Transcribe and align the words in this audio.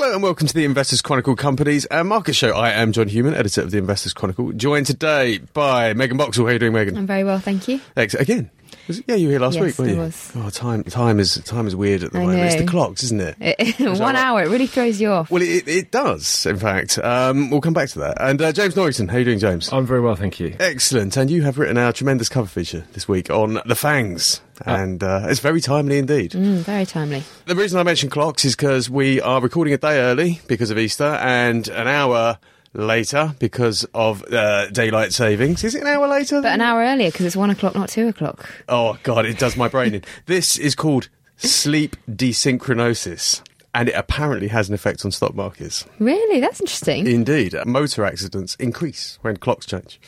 Hello 0.00 0.12
and 0.12 0.22
welcome 0.22 0.46
to 0.46 0.54
the 0.54 0.64
Investors 0.64 1.02
Chronicle 1.02 1.34
Companies 1.34 1.84
uh, 1.90 2.04
Market 2.04 2.34
Show. 2.34 2.52
I 2.52 2.70
am 2.70 2.92
John 2.92 3.08
Hughman, 3.08 3.34
editor 3.34 3.62
of 3.62 3.72
the 3.72 3.78
Investors 3.78 4.12
Chronicle, 4.12 4.52
joined 4.52 4.86
today 4.86 5.38
by 5.38 5.92
Megan 5.92 6.16
Boxall. 6.16 6.44
How 6.44 6.50
are 6.50 6.52
you 6.52 6.60
doing, 6.60 6.72
Megan? 6.72 6.96
I'm 6.96 7.08
very 7.08 7.24
well, 7.24 7.40
thank 7.40 7.66
you. 7.66 7.80
Thanks 7.96 8.14
Again? 8.14 8.48
Was 8.88 9.02
yeah, 9.06 9.14
you 9.16 9.28
were 9.28 9.32
here 9.32 9.40
last 9.40 9.54
Yes, 9.56 9.64
week, 9.64 9.78
weren't 9.78 9.90
you? 9.92 9.98
was. 9.98 10.32
Oh, 10.34 10.48
time, 10.50 10.82
time 10.84 11.20
is 11.20 11.34
time 11.44 11.66
is 11.66 11.76
weird 11.76 12.02
at 12.02 12.12
the 12.12 12.18
I 12.18 12.24
moment. 12.24 12.42
It's 12.44 12.56
the 12.56 12.66
clocks, 12.66 13.02
isn't 13.04 13.20
it? 13.20 13.78
One 13.80 13.98
right? 14.00 14.14
hour, 14.16 14.42
it 14.42 14.48
really 14.48 14.66
throws 14.66 15.00
you 15.00 15.10
off. 15.10 15.30
well, 15.30 15.42
it, 15.42 15.68
it 15.68 15.90
does, 15.90 16.46
in 16.46 16.56
fact. 16.58 16.98
Um, 16.98 17.50
we'll 17.50 17.60
come 17.60 17.74
back 17.74 17.90
to 17.90 17.98
that. 18.00 18.16
And 18.20 18.40
uh, 18.40 18.50
James 18.52 18.74
Norrington, 18.76 19.08
how 19.08 19.16
are 19.16 19.18
you 19.18 19.24
doing, 19.26 19.38
James? 19.38 19.70
I'm 19.72 19.84
very 19.86 20.00
well, 20.00 20.16
thank 20.16 20.40
you. 20.40 20.56
Excellent. 20.58 21.16
And 21.18 21.30
you 21.30 21.42
have 21.42 21.58
written 21.58 21.76
our 21.76 21.92
tremendous 21.92 22.28
cover 22.28 22.48
feature 22.48 22.84
this 22.94 23.06
week 23.06 23.28
on 23.30 23.60
the 23.66 23.76
fangs. 23.76 24.40
And 24.66 25.02
uh, 25.04 25.26
it's 25.28 25.38
very 25.40 25.60
timely 25.60 25.98
indeed. 25.98 26.32
Mm, 26.32 26.58
very 26.60 26.84
timely. 26.86 27.22
The 27.46 27.54
reason 27.54 27.78
I 27.78 27.82
mention 27.84 28.10
clocks 28.10 28.44
is 28.44 28.56
because 28.56 28.90
we 28.90 29.20
are 29.20 29.40
recording 29.40 29.72
a 29.74 29.78
day 29.78 30.00
early 30.00 30.40
because 30.48 30.70
of 30.70 30.78
Easter 30.78 31.04
and 31.04 31.68
an 31.68 31.86
hour 31.86 32.38
later 32.74 33.34
because 33.38 33.84
of 33.94 34.22
uh, 34.32 34.68
daylight 34.70 35.12
savings. 35.12 35.64
Is 35.64 35.74
it 35.74 35.82
an 35.82 35.88
hour 35.88 36.06
later? 36.08 36.40
But 36.42 36.52
an 36.52 36.60
hour 36.60 36.80
earlier 36.82 37.10
because 37.10 37.26
it's 37.26 37.36
one 37.36 37.50
o'clock, 37.50 37.74
not 37.74 37.88
two 37.88 38.08
o'clock. 38.08 38.48
Oh, 38.68 38.98
God, 39.02 39.26
it 39.26 39.38
does 39.38 39.56
my 39.56 39.68
brain 39.68 39.94
in. 39.94 40.02
This 40.26 40.58
is 40.58 40.74
called 40.74 41.08
sleep 41.36 41.96
desynchronosis 42.10 43.42
And 43.74 43.88
it 43.88 43.94
apparently 43.94 44.48
has 44.48 44.68
an 44.68 44.74
effect 44.74 45.04
on 45.04 45.10
stock 45.12 45.34
markets. 45.34 45.84
Really? 45.98 46.40
That's 46.40 46.60
interesting. 46.60 47.06
Indeed, 47.06 47.54
motor 47.66 48.04
accidents 48.04 48.54
increase 48.56 49.18
when 49.22 49.36
clocks 49.36 49.66
change. 49.66 50.00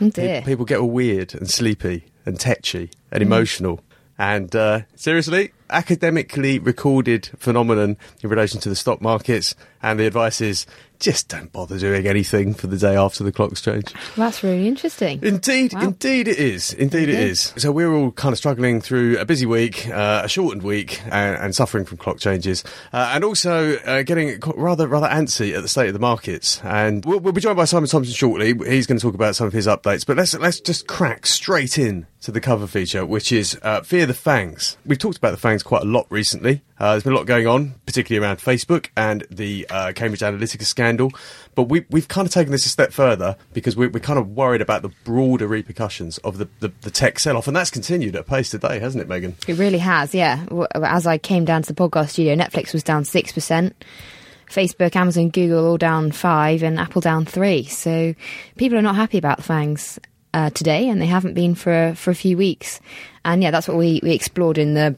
Oh 0.00 0.10
dear. 0.10 0.42
People 0.42 0.64
get 0.64 0.78
all 0.78 0.90
weird 0.90 1.34
and 1.34 1.48
sleepy 1.48 2.04
and 2.26 2.38
tetchy 2.38 2.90
and 3.10 3.22
Mm. 3.22 3.26
emotional. 3.26 3.80
And 4.18 4.54
uh, 4.56 4.80
seriously, 4.94 5.52
academically 5.70 6.58
recorded 6.58 7.30
phenomenon 7.38 7.96
in 8.22 8.30
relation 8.30 8.60
to 8.60 8.68
the 8.68 8.76
stock 8.76 9.00
markets. 9.00 9.54
And 9.82 10.00
the 10.00 10.06
advice 10.06 10.40
is 10.40 10.66
just 10.98 11.28
don't 11.28 11.52
bother 11.52 11.78
doing 11.78 12.06
anything 12.06 12.54
for 12.54 12.66
the 12.66 12.78
day 12.78 12.96
after 12.96 13.22
the 13.22 13.30
clocks 13.30 13.60
change. 13.60 13.92
That's 14.16 14.42
really 14.42 14.66
interesting. 14.66 15.20
Indeed, 15.22 15.74
Wow. 15.74 15.82
indeed 15.82 16.26
it 16.26 16.38
is. 16.38 16.72
Indeed 16.72 17.10
it 17.10 17.12
Okay. 17.12 17.28
is. 17.28 17.52
So 17.58 17.70
we're 17.70 17.92
all 17.92 18.10
kind 18.12 18.32
of 18.32 18.38
struggling 18.38 18.80
through 18.80 19.18
a 19.18 19.24
busy 19.26 19.44
week, 19.46 19.86
uh, 19.88 20.22
a 20.24 20.28
shortened 20.28 20.62
week, 20.62 21.02
and, 21.04 21.36
and 21.36 21.54
suffering 21.54 21.84
from 21.84 21.98
clock 21.98 22.18
changes, 22.18 22.64
uh, 22.94 23.12
and 23.14 23.22
also 23.22 23.76
uh, 23.80 24.02
getting 24.02 24.40
rather 24.56 24.88
rather 24.88 25.06
antsy 25.08 25.54
at 25.54 25.62
the 25.62 25.68
state 25.68 25.88
of 25.88 25.92
the 25.92 26.00
markets. 26.00 26.60
And 26.64 27.04
we'll, 27.04 27.20
we'll 27.20 27.34
be 27.34 27.42
joined 27.42 27.58
by 27.58 27.66
Simon 27.66 27.88
Thompson 27.88 28.14
shortly. 28.14 28.54
He's 28.66 28.86
going 28.86 28.98
to 28.98 29.02
talk 29.02 29.14
about 29.14 29.36
some 29.36 29.46
of 29.46 29.52
his 29.52 29.66
updates. 29.66 30.04
But 30.06 30.16
let's 30.16 30.34
let's 30.34 30.58
just 30.60 30.86
crack 30.88 31.26
straight 31.26 31.78
in 31.78 32.06
to 32.22 32.32
the 32.32 32.40
cover 32.40 32.66
feature, 32.66 33.04
which 33.06 33.30
is 33.30 33.56
uh, 33.62 33.82
Fear 33.82 34.06
the 34.06 34.14
Fangs. 34.14 34.78
We've 34.86 34.98
talked 34.98 35.18
about 35.18 35.30
the 35.32 35.36
Fangs 35.36 35.55
quite 35.62 35.82
a 35.82 35.86
lot 35.86 36.06
recently. 36.10 36.62
Uh, 36.78 36.92
there's 36.92 37.02
been 37.02 37.12
a 37.12 37.16
lot 37.16 37.26
going 37.26 37.46
on, 37.46 37.74
particularly 37.86 38.24
around 38.24 38.38
Facebook 38.38 38.88
and 38.96 39.26
the 39.30 39.66
uh, 39.70 39.92
Cambridge 39.94 40.20
Analytica 40.20 40.64
scandal. 40.64 41.10
But 41.54 41.64
we, 41.64 41.86
we've 41.90 42.08
kind 42.08 42.26
of 42.26 42.32
taken 42.32 42.52
this 42.52 42.66
a 42.66 42.68
step 42.68 42.92
further 42.92 43.36
because 43.52 43.76
we're, 43.76 43.88
we're 43.88 44.00
kind 44.00 44.18
of 44.18 44.30
worried 44.30 44.60
about 44.60 44.82
the 44.82 44.90
broader 45.04 45.46
repercussions 45.46 46.18
of 46.18 46.38
the, 46.38 46.48
the, 46.60 46.72
the 46.82 46.90
tech 46.90 47.18
sell 47.18 47.36
off. 47.36 47.46
And 47.46 47.56
that's 47.56 47.70
continued 47.70 48.16
at 48.16 48.26
pace 48.26 48.50
today, 48.50 48.78
hasn't 48.78 49.02
it, 49.02 49.08
Megan? 49.08 49.36
It 49.46 49.58
really 49.58 49.78
has, 49.78 50.14
yeah. 50.14 50.44
As 50.74 51.06
I 51.06 51.18
came 51.18 51.44
down 51.44 51.62
to 51.62 51.72
the 51.72 51.88
podcast 51.88 52.10
studio, 52.10 52.34
Netflix 52.34 52.72
was 52.72 52.82
down 52.82 53.04
6%. 53.04 53.72
Facebook, 54.48 54.94
Amazon, 54.94 55.30
Google 55.30 55.66
all 55.66 55.78
down 55.78 56.12
5 56.12 56.62
and 56.62 56.78
Apple 56.78 57.00
down 57.00 57.24
3. 57.24 57.64
So 57.64 58.14
people 58.56 58.78
are 58.78 58.82
not 58.82 58.94
happy 58.94 59.18
about 59.18 59.38
the 59.38 59.42
fangs 59.42 59.98
uh, 60.36 60.50
today 60.50 60.88
and 60.88 61.00
they 61.00 61.06
haven't 61.06 61.34
been 61.34 61.54
for 61.54 61.94
for 61.96 62.10
a 62.10 62.14
few 62.14 62.36
weeks. 62.36 62.80
And 63.24 63.42
yeah, 63.42 63.50
that's 63.50 63.66
what 63.68 63.76
we, 63.76 64.00
we 64.02 64.12
explored 64.12 64.58
in 64.58 64.74
the 64.74 64.94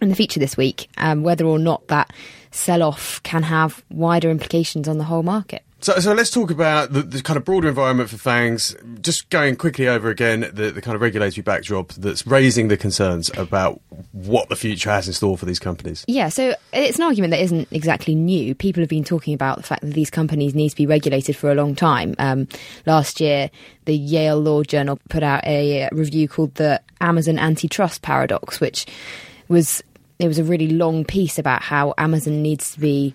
in 0.00 0.08
the 0.08 0.14
feature 0.14 0.40
this 0.40 0.56
week, 0.56 0.88
um, 0.96 1.22
whether 1.22 1.44
or 1.44 1.58
not 1.58 1.86
that 1.88 2.12
sell-off 2.50 3.22
can 3.22 3.42
have 3.42 3.84
wider 3.90 4.30
implications 4.30 4.88
on 4.88 4.98
the 4.98 5.04
whole 5.04 5.22
market. 5.22 5.62
So, 5.80 5.96
so 6.00 6.12
let's 6.12 6.32
talk 6.32 6.50
about 6.50 6.92
the, 6.92 7.02
the 7.02 7.22
kind 7.22 7.36
of 7.36 7.44
broader 7.44 7.68
environment 7.68 8.10
for 8.10 8.16
FANGs. 8.16 9.00
Just 9.00 9.30
going 9.30 9.54
quickly 9.54 9.86
over 9.86 10.10
again 10.10 10.50
the, 10.52 10.72
the 10.72 10.82
kind 10.82 10.96
of 10.96 11.00
regulatory 11.00 11.42
backdrop 11.42 11.92
that's 11.92 12.26
raising 12.26 12.66
the 12.66 12.76
concerns 12.76 13.30
about 13.36 13.80
what 14.10 14.48
the 14.48 14.56
future 14.56 14.90
has 14.90 15.06
in 15.06 15.14
store 15.14 15.38
for 15.38 15.46
these 15.46 15.60
companies. 15.60 16.04
Yeah, 16.08 16.30
so 16.30 16.56
it's 16.72 16.98
an 16.98 17.04
argument 17.04 17.30
that 17.30 17.40
isn't 17.42 17.68
exactly 17.70 18.16
new. 18.16 18.56
People 18.56 18.82
have 18.82 18.90
been 18.90 19.04
talking 19.04 19.34
about 19.34 19.58
the 19.58 19.62
fact 19.62 19.82
that 19.82 19.94
these 19.94 20.10
companies 20.10 20.52
need 20.52 20.70
to 20.70 20.76
be 20.76 20.86
regulated 20.86 21.36
for 21.36 21.52
a 21.52 21.54
long 21.54 21.76
time. 21.76 22.16
Um, 22.18 22.48
last 22.84 23.20
year, 23.20 23.48
the 23.84 23.96
Yale 23.96 24.40
Law 24.40 24.64
Journal 24.64 24.98
put 25.08 25.22
out 25.22 25.44
a 25.44 25.88
review 25.92 26.26
called 26.26 26.56
the 26.56 26.82
Amazon 27.00 27.38
Antitrust 27.38 28.02
Paradox, 28.02 28.60
which 28.60 28.84
was 29.46 29.82
it 30.18 30.28
was 30.28 30.38
a 30.38 30.44
really 30.44 30.68
long 30.68 31.04
piece 31.04 31.38
about 31.38 31.62
how 31.62 31.94
Amazon 31.98 32.42
needs 32.42 32.72
to 32.72 32.80
be 32.80 33.14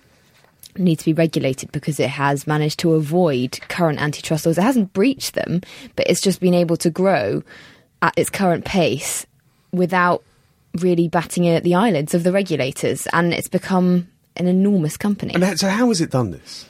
needs 0.76 1.04
to 1.04 1.10
be 1.10 1.14
regulated 1.14 1.70
because 1.70 2.00
it 2.00 2.08
has 2.08 2.46
managed 2.46 2.80
to 2.80 2.94
avoid 2.94 3.60
current 3.68 4.00
antitrust 4.00 4.44
laws. 4.44 4.58
It 4.58 4.62
hasn't 4.62 4.92
breached 4.92 5.34
them, 5.34 5.60
but 5.94 6.08
it's 6.08 6.20
just 6.20 6.40
been 6.40 6.54
able 6.54 6.76
to 6.78 6.90
grow 6.90 7.42
at 8.02 8.14
its 8.16 8.28
current 8.28 8.64
pace 8.64 9.24
without 9.72 10.24
really 10.80 11.08
batting 11.08 11.44
it 11.44 11.54
at 11.54 11.62
the 11.62 11.74
eyelids 11.74 12.14
of 12.14 12.24
the 12.24 12.32
regulators, 12.32 13.06
and 13.12 13.32
it's 13.32 13.48
become 13.48 14.08
an 14.36 14.46
enormous 14.46 14.96
company. 14.96 15.34
And 15.34 15.58
so, 15.58 15.68
how 15.68 15.88
has 15.88 16.00
it 16.00 16.10
done 16.10 16.32
this? 16.32 16.66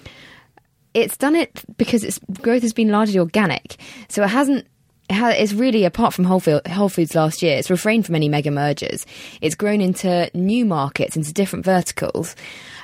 It's 0.92 1.16
done 1.16 1.34
it 1.34 1.64
because 1.76 2.04
its 2.04 2.20
growth 2.40 2.62
has 2.62 2.72
been 2.72 2.90
largely 2.90 3.18
organic, 3.18 3.76
so 4.08 4.22
it 4.22 4.28
hasn't. 4.28 4.66
It 5.10 5.40
It's 5.40 5.52
really 5.52 5.84
apart 5.84 6.14
from 6.14 6.24
Whole, 6.24 6.40
Foods 6.40 7.14
last 7.14 7.42
year. 7.42 7.56
It's 7.56 7.70
refrained 7.70 8.06
from 8.06 8.14
any 8.14 8.28
mega 8.28 8.50
mergers. 8.50 9.06
It's 9.40 9.54
grown 9.54 9.80
into 9.80 10.30
new 10.34 10.64
markets, 10.64 11.16
into 11.16 11.32
different 11.32 11.64
verticals, 11.64 12.34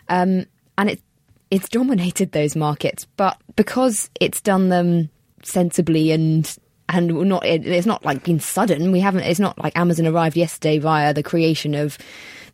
um, 0.08 0.46
and 0.76 0.90
it's 0.90 1.02
it's 1.50 1.68
dominated 1.68 2.32
those 2.32 2.54
markets. 2.54 3.06
But 3.16 3.40
because 3.56 4.10
it's 4.20 4.40
done 4.40 4.68
them 4.68 5.10
sensibly 5.42 6.12
and 6.12 6.56
and 6.88 7.28
not 7.28 7.44
it, 7.46 7.66
it's 7.66 7.86
not 7.86 8.04
like 8.04 8.24
been 8.24 8.40
sudden. 8.40 8.92
We 8.92 9.00
haven't. 9.00 9.22
It's 9.22 9.40
not 9.40 9.58
like 9.58 9.76
Amazon 9.76 10.06
arrived 10.06 10.36
yesterday 10.36 10.78
via 10.78 11.14
the 11.14 11.22
creation 11.22 11.74
of 11.74 11.98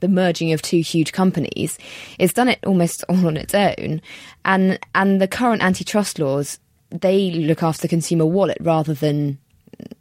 the 0.01 0.09
merging 0.09 0.53
of 0.53 0.63
two 0.63 0.81
huge 0.81 1.13
companies. 1.13 1.79
It's 2.19 2.35
done 2.35 2.49
it 2.49 2.59
almost 2.67 3.03
all 3.09 3.27
on 3.27 3.37
its 3.37 3.55
own, 3.55 4.01
and 4.45 4.79
and 4.95 5.21
the 5.21 5.29
current 5.29 5.63
antitrust 5.63 6.19
laws 6.19 6.59
they 6.91 7.31
look 7.33 7.63
after 7.63 7.83
the 7.83 7.89
consumer 7.89 8.25
wallet 8.25 8.59
rather 8.61 8.95
than 8.95 9.39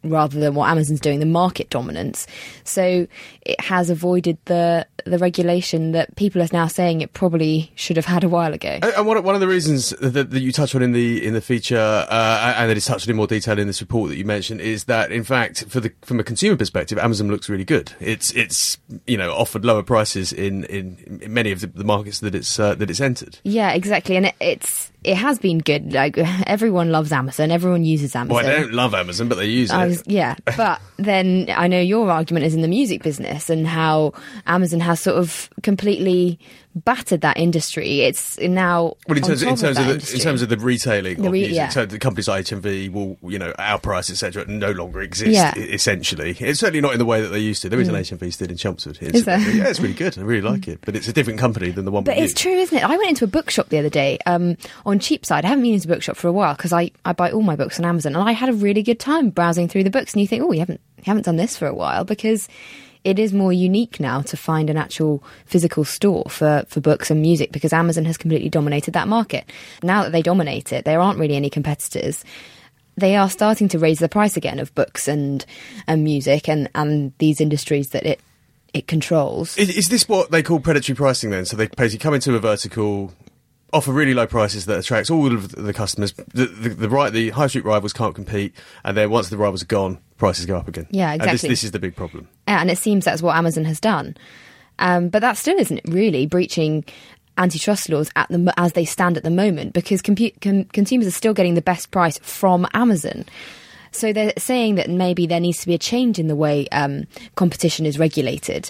rather 0.03 0.39
than 0.39 0.53
what 0.55 0.69
Amazon's 0.69 0.99
doing, 0.99 1.19
the 1.19 1.25
market 1.25 1.69
dominance. 1.69 2.27
So 2.63 3.07
it 3.41 3.59
has 3.61 3.89
avoided 3.89 4.37
the 4.45 4.85
the 5.05 5.19
regulation 5.19 5.91
that 5.91 6.15
people 6.15 6.41
are 6.41 6.47
now 6.51 6.65
saying 6.65 7.01
it 7.01 7.13
probably 7.13 7.71
should 7.75 7.95
have 7.95 8.05
had 8.05 8.23
a 8.23 8.29
while 8.29 8.53
ago. 8.53 8.79
And 8.81 8.85
and 8.85 9.05
one, 9.05 9.17
of- 9.17 9.23
one 9.23 9.35
of 9.35 9.41
the 9.41 9.47
reasons 9.47 9.91
that, 10.01 10.31
that 10.31 10.39
you 10.39 10.51
touch 10.51 10.73
on 10.73 10.81
in 10.81 10.93
the 10.93 11.23
in 11.25 11.33
the 11.33 11.41
feature, 11.41 11.77
uh, 11.77 12.53
and 12.57 12.69
that 12.69 12.77
is 12.77 12.85
touched 12.85 13.07
on 13.07 13.11
in 13.11 13.17
more 13.17 13.27
detail 13.27 13.59
in 13.59 13.67
this 13.67 13.81
report 13.81 14.09
that 14.09 14.17
you 14.17 14.25
mentioned, 14.25 14.61
is 14.61 14.85
that 14.85 15.11
in 15.11 15.23
fact, 15.23 15.65
for 15.67 15.79
the 15.79 15.91
from 16.01 16.19
a 16.19 16.23
consumer 16.23 16.55
perspective, 16.57 16.97
Amazon 16.97 17.27
looks 17.27 17.49
really 17.49 17.65
good. 17.65 17.91
It's 17.99 18.31
it's 18.33 18.77
you 19.05 19.17
know 19.17 19.31
offered 19.33 19.63
lower 19.65 19.83
prices 19.83 20.33
in 20.33 20.63
in, 20.65 21.19
in 21.21 21.33
many 21.33 21.51
of 21.51 21.61
the, 21.61 21.67
the 21.67 21.83
markets 21.83 22.19
that 22.21 22.33
it's 22.33 22.59
uh, 22.59 22.73
that 22.75 22.89
it's 22.89 23.01
entered. 23.01 23.37
Yeah, 23.43 23.73
exactly, 23.73 24.15
and 24.15 24.27
it, 24.27 24.35
it's 24.39 24.91
it 25.05 25.15
has 25.15 25.39
been 25.39 25.59
good. 25.59 25.93
Like 25.93 26.17
everyone 26.47 26.91
loves 26.91 27.11
Amazon, 27.11 27.51
everyone 27.51 27.85
uses 27.85 28.15
Amazon. 28.15 28.35
Well, 28.35 28.45
I 28.45 28.61
don't 28.61 28.73
love 28.73 28.93
Amazon, 28.93 29.29
but 29.29 29.35
they 29.35 29.45
use 29.45 29.71
I 29.71 29.85
it. 29.85 29.87
was, 29.89 30.03
yeah, 30.05 30.35
but 30.57 30.81
then 30.97 31.47
I 31.49 31.67
know 31.67 31.79
your 31.79 32.09
argument 32.09 32.45
is 32.45 32.55
in 32.55 32.61
the 32.61 32.67
music 32.67 33.03
business 33.03 33.49
and 33.49 33.67
how 33.67 34.13
Amazon 34.47 34.79
has 34.79 34.99
sort 34.99 35.17
of 35.17 35.49
completely 35.63 36.39
battered 36.75 37.21
that 37.21 37.37
industry. 37.37 38.01
It's 38.01 38.37
now 38.39 38.95
Well, 39.07 39.17
in 39.17 39.23
terms, 39.23 39.41
in 39.41 39.55
terms 39.55 39.77
that 39.77 39.89
of 39.89 40.05
the, 40.05 40.13
in 40.13 40.19
terms 40.19 40.41
of 40.41 40.49
the 40.49 40.57
retailing 40.57 41.21
The 41.21 41.27
of 41.27 41.31
re- 41.33 41.39
music, 41.39 41.55
yeah. 41.55 41.69
so 41.69 41.85
the 41.85 41.99
companies 41.99 42.27
like 42.27 42.45
HMV 42.45 42.91
will, 42.91 43.17
you 43.23 43.39
know, 43.39 43.53
our 43.57 43.79
price, 43.79 44.09
etc., 44.09 44.45
no 44.47 44.71
longer 44.71 45.01
exist. 45.01 45.31
Yeah. 45.31 45.53
Mm. 45.53 45.73
essentially, 45.73 46.35
it's 46.39 46.59
certainly 46.59 46.81
not 46.81 46.93
in 46.93 46.99
the 46.99 47.05
way 47.05 47.21
that 47.21 47.29
they 47.29 47.39
used 47.39 47.61
to. 47.61 47.69
There 47.69 47.79
is 47.79 47.87
an 47.87 47.95
HMV 47.95 48.33
still 48.33 48.49
in 48.49 48.57
Chelmsford. 48.57 48.97
Is 49.01 49.25
there? 49.25 49.39
Yeah, 49.39 49.67
it's 49.67 49.79
really 49.79 49.93
good. 49.93 50.17
I 50.17 50.21
really 50.21 50.41
like 50.41 50.67
it, 50.67 50.79
but 50.81 50.95
it's 50.95 51.07
a 51.07 51.13
different 51.13 51.39
company 51.39 51.71
than 51.71 51.85
the 51.85 51.91
one. 51.91 52.03
But 52.03 52.17
it's 52.17 52.31
you. 52.33 52.51
true, 52.51 52.59
isn't 52.59 52.77
it? 52.77 52.83
I 52.83 52.97
went 52.97 53.09
into 53.09 53.23
a 53.23 53.27
bookshop 53.27 53.69
the 53.69 53.79
other 53.79 53.89
day 53.89 54.17
um, 54.25 54.57
on 54.85 54.99
Cheapside. 54.99 55.45
I 55.45 55.47
haven't 55.47 55.63
been 55.63 55.73
into 55.73 55.87
a 55.87 55.93
bookshop 55.93 56.17
for 56.17 56.27
a 56.27 56.33
while 56.33 56.55
because 56.55 56.73
I, 56.73 56.91
I 57.05 57.13
buy 57.13 57.31
all 57.31 57.41
my 57.41 57.55
books 57.55 57.79
on 57.79 57.85
Amazon, 57.85 58.15
and 58.15 58.27
I 58.27 58.33
had 58.33 58.49
a 58.49 58.53
really 58.53 58.83
good 58.83 58.99
time 58.99 59.29
browsing 59.29 59.67
through 59.67 59.83
the 59.85 59.89
books. 59.89 60.13
And 60.13 60.21
you 60.21 60.27
think, 60.27 60.43
oh, 60.43 60.51
you 60.51 60.59
haven't 60.59 60.81
you 60.97 61.03
haven't 61.05 61.25
done 61.25 61.37
this 61.37 61.55
for 61.55 61.67
a 61.67 61.73
while 61.73 62.03
because 62.03 62.47
it 63.05 63.19
is 63.19 63.31
more 63.31 63.53
unique 63.53 63.99
now 63.99 64.21
to 64.23 64.35
find 64.35 64.69
an 64.69 64.77
actual 64.77 65.23
physical 65.45 65.85
store 65.85 66.25
for, 66.27 66.65
for 66.67 66.81
books 66.81 67.11
and 67.11 67.21
music 67.21 67.51
because 67.51 67.71
Amazon 67.71 68.03
has 68.05 68.17
completely 68.17 68.49
dominated 68.49 68.95
that 68.95 69.07
market. 69.07 69.45
Now 69.83 70.03
that 70.03 70.11
they 70.11 70.23
dominate 70.23 70.73
it, 70.73 70.83
there 70.85 70.99
aren't 70.99 71.19
really 71.19 71.35
any 71.35 71.51
competitors. 71.51 72.25
They 72.97 73.15
are 73.15 73.29
starting 73.29 73.67
to 73.69 73.79
raise 73.79 73.99
the 73.99 74.09
price 74.09 74.35
again 74.35 74.57
of 74.57 74.73
books 74.73 75.07
and 75.07 75.45
and 75.85 76.03
music 76.03 76.49
and, 76.49 76.69
and 76.73 77.13
these 77.19 77.39
industries 77.39 77.89
that 77.89 78.05
it 78.05 78.19
it 78.73 78.87
controls. 78.87 79.57
Is, 79.57 79.69
is 79.69 79.89
this 79.89 80.09
what 80.09 80.31
they 80.31 80.41
call 80.43 80.59
predatory 80.59 80.95
pricing 80.95 81.29
then? 81.29 81.45
So 81.45 81.55
they 81.55 81.67
basically 81.67 81.99
come 81.99 82.13
into 82.13 82.35
a 82.35 82.39
vertical, 82.39 83.13
offer 83.71 83.91
really 83.91 84.13
low 84.13 84.27
prices 84.27 84.65
that 84.65 84.79
attracts 84.79 85.09
all 85.09 85.31
of 85.31 85.51
the 85.51 85.73
customers. 85.73 86.11
The, 86.13 86.47
the, 86.47 86.69
the 86.69 86.89
right, 86.89 87.13
the 87.13 87.29
high 87.29 87.47
street 87.47 87.65
rivals 87.65 87.93
can't 87.93 88.15
compete, 88.15 88.53
and 88.83 88.97
then 88.97 89.11
once 89.11 89.29
the 89.29 89.37
rivals 89.37 89.61
are 89.61 89.67
gone, 89.67 89.99
prices 90.17 90.45
go 90.45 90.57
up 90.57 90.67
again. 90.67 90.87
Yeah, 90.89 91.11
And 91.11 91.21
this, 91.21 91.25
exactly. 91.27 91.49
this 91.49 91.63
is 91.63 91.71
the 91.71 91.79
big 91.79 91.95
problem. 91.95 92.27
And 92.47 92.69
it 92.69 92.77
seems 92.77 93.05
that's 93.05 93.21
what 93.21 93.35
Amazon 93.35 93.65
has 93.65 93.79
done. 93.79 94.15
Um, 94.79 95.09
but 95.09 95.19
that 95.21 95.37
still 95.37 95.57
isn't 95.57 95.81
really 95.85 96.25
breaching 96.25 96.83
antitrust 97.37 97.89
laws 97.89 98.09
at 98.15 98.29
the 98.29 98.53
as 98.57 98.73
they 98.73 98.85
stand 98.85 99.17
at 99.17 99.23
the 99.23 99.29
moment 99.29 99.73
because 99.73 100.01
com- 100.01 100.15
consumers 100.65 101.07
are 101.07 101.11
still 101.11 101.33
getting 101.33 101.55
the 101.55 101.61
best 101.61 101.91
price 101.91 102.17
from 102.19 102.67
Amazon. 102.73 103.25
So 103.91 104.11
they're 104.11 104.33
saying 104.37 104.75
that 104.75 104.89
maybe 104.89 105.25
there 105.25 105.39
needs 105.39 105.61
to 105.61 105.67
be 105.67 105.73
a 105.73 105.79
change 105.79 106.19
in 106.19 106.27
the 106.27 106.35
way 106.35 106.67
um, 106.69 107.07
competition 107.35 107.85
is 107.85 107.97
regulated 107.97 108.69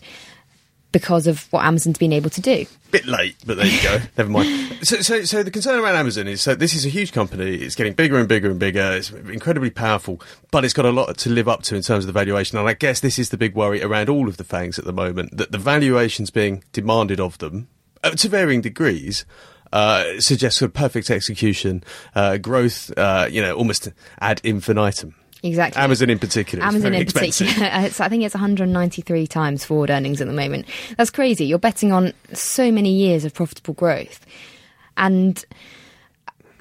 because 0.95 1.27
of 1.27 1.51
what 1.51 1.65
Amazon's 1.65 1.97
been 1.97 2.13
able 2.13 2.29
to 2.29 2.39
do. 2.39 2.65
Bit 2.89 3.05
late, 3.05 3.35
but 3.45 3.57
there 3.57 3.65
you 3.65 3.83
go. 3.83 3.99
Never 4.17 4.29
mind. 4.29 4.77
So, 4.81 5.01
so, 5.01 5.23
so 5.25 5.43
the 5.43 5.51
concern 5.51 5.77
around 5.77 5.97
Amazon 5.97 6.25
is 6.29 6.41
so 6.41 6.55
this 6.55 6.73
is 6.73 6.85
a 6.85 6.89
huge 6.89 7.11
company. 7.11 7.55
It's 7.55 7.75
getting 7.75 7.91
bigger 7.91 8.17
and 8.17 8.29
bigger 8.29 8.49
and 8.49 8.57
bigger. 8.57 8.93
It's 8.93 9.11
incredibly 9.11 9.71
powerful, 9.71 10.21
but 10.51 10.63
it's 10.63 10.73
got 10.73 10.85
a 10.85 10.91
lot 10.91 11.17
to 11.17 11.29
live 11.29 11.49
up 11.49 11.63
to 11.63 11.75
in 11.75 11.81
terms 11.81 12.05
of 12.05 12.07
the 12.07 12.13
valuation. 12.13 12.57
And 12.57 12.65
I 12.65 12.75
guess 12.75 13.01
this 13.01 13.19
is 13.19 13.29
the 13.29 13.35
big 13.35 13.55
worry 13.55 13.83
around 13.83 14.07
all 14.07 14.29
of 14.29 14.37
the 14.37 14.45
fangs 14.45 14.79
at 14.79 14.85
the 14.85 14.93
moment 14.93 15.35
that 15.35 15.51
the 15.51 15.57
valuations 15.57 16.29
being 16.29 16.63
demanded 16.71 17.19
of 17.19 17.39
them 17.39 17.67
uh, 18.01 18.11
to 18.11 18.29
varying 18.29 18.61
degrees. 18.61 19.25
Uh, 19.73 20.21
suggests 20.21 20.59
sort 20.59 20.69
of 20.69 20.73
perfect 20.73 21.09
execution, 21.09 21.83
uh, 22.13 22.37
growth, 22.37 22.97
uh, 22.97 23.27
you 23.29 23.41
know, 23.41 23.53
almost 23.53 23.89
ad 24.21 24.39
infinitum. 24.45 25.13
Exactly. 25.45 25.81
Amazon 25.81 26.09
in 26.09 26.19
particular. 26.19 26.65
Amazon 26.65 26.93
in 26.93 27.01
expensive. 27.03 27.47
particular. 27.47 27.69
I 27.99 28.09
think 28.09 28.23
it's 28.23 28.33
193 28.33 29.27
times 29.27 29.63
forward 29.63 29.89
earnings 29.89 30.19
at 30.19 30.27
the 30.27 30.33
moment. 30.33 30.65
That's 30.97 31.11
crazy. 31.11 31.45
You're 31.45 31.59
betting 31.59 31.91
on 31.91 32.13
so 32.33 32.71
many 32.71 32.91
years 32.91 33.25
of 33.25 33.33
profitable 33.33 33.75
growth. 33.75 34.25
And 34.97 35.43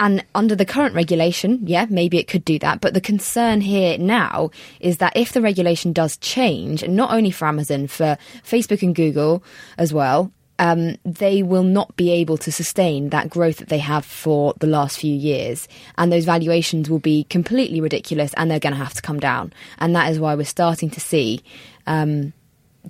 and 0.01 0.25
under 0.35 0.57
the 0.57 0.67
current 0.67 0.95
regulation, 0.95 1.61
yeah, 1.65 1.87
maybe 1.89 2.19
it 2.19 2.27
could 2.27 2.45
do 2.45 2.59
that. 2.59 2.81
But 2.81 2.95
the 2.95 3.01
concern 3.01 3.61
here 3.61 3.97
now 3.97 4.51
is 4.81 4.99
that 4.99 5.17
if 5.17 5.33
the 5.33 5.41
regulation 5.41 5.93
does 5.93 6.17
change, 6.17 6.83
and 6.83 6.97
not 6.97 7.13
only 7.13 7.31
for 7.31 7.47
Amazon, 7.47 7.87
for 7.87 8.19
Facebook 8.43 8.83
and 8.83 8.95
Google 8.95 9.45
as 9.79 9.95
well, 9.95 10.33
um, 10.59 10.97
they 11.05 11.43
will 11.43 11.63
not 11.63 11.95
be 11.97 12.11
able 12.11 12.37
to 12.39 12.53
sustain 12.53 13.11
that 13.11 13.31
growth 13.31 13.59
that 13.59 13.69
they 13.69 13.79
have 13.79 14.05
for 14.05 14.55
the 14.61 14.67
last 14.67 14.99
few 14.99 15.15
years. 15.15 15.69
And 15.99 16.13
those 16.13 16.25
valuations 16.25 16.89
will 16.89 16.99
be 16.99 17.25
completely 17.25 17.81
ridiculous 17.81 18.33
and 18.37 18.51
they're 18.51 18.61
going 18.61 18.75
to 18.75 18.79
have 18.79 18.95
to 18.95 19.03
come 19.03 19.21
down. 19.21 19.53
And 19.79 19.95
that 19.97 20.11
is 20.11 20.21
why 20.21 20.35
we're 20.35 20.45
starting 20.45 20.91
to 20.91 21.01
see 21.01 21.43
um, 21.87 22.33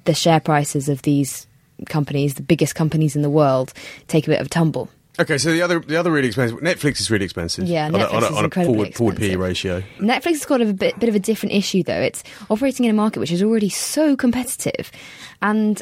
the 0.05 0.15
share 0.15 0.41
prices 0.41 0.89
of 0.89 1.03
these 1.03 1.47
companies, 1.87 2.35
the 2.35 2.43
biggest 2.43 2.75
companies 2.75 3.17
in 3.17 3.23
the 3.23 3.31
world, 3.31 3.73
take 4.09 4.27
a 4.27 4.31
bit 4.31 4.41
of 4.41 4.47
a 4.47 4.51
tumble. 4.51 4.91
Okay, 5.17 5.39
so 5.39 5.53
the 5.53 5.63
other 5.63 5.79
the 5.79 5.97
other 5.97 6.11
really 6.11 6.27
expensive 6.27 6.59
Netflix 6.59 6.99
is 6.99 7.09
really 7.09 7.25
expensive. 7.25 7.69
Yeah, 7.69 7.87
on 7.87 7.95
a, 7.95 7.99
Netflix 7.99 8.13
on 8.13 8.23
a, 8.23 8.27
is 8.27 8.33
on 8.33 8.45
a 8.47 8.51
forward 8.51 8.95
forward 8.97 9.17
PE 9.17 9.37
ratio. 9.37 9.81
Netflix 9.99 10.25
has 10.25 10.45
got 10.45 10.61
a 10.61 10.73
bit, 10.73 10.99
bit 10.99 11.09
of 11.09 11.15
a 11.15 11.21
different 11.21 11.55
issue, 11.55 11.85
though. 11.85 12.01
It's 12.01 12.25
operating 12.51 12.85
in 12.85 12.91
a 12.91 12.95
market 12.95 13.21
which 13.21 13.31
is 13.31 13.41
already 13.41 13.69
so 13.69 14.17
competitive. 14.17 14.91
And 15.41 15.81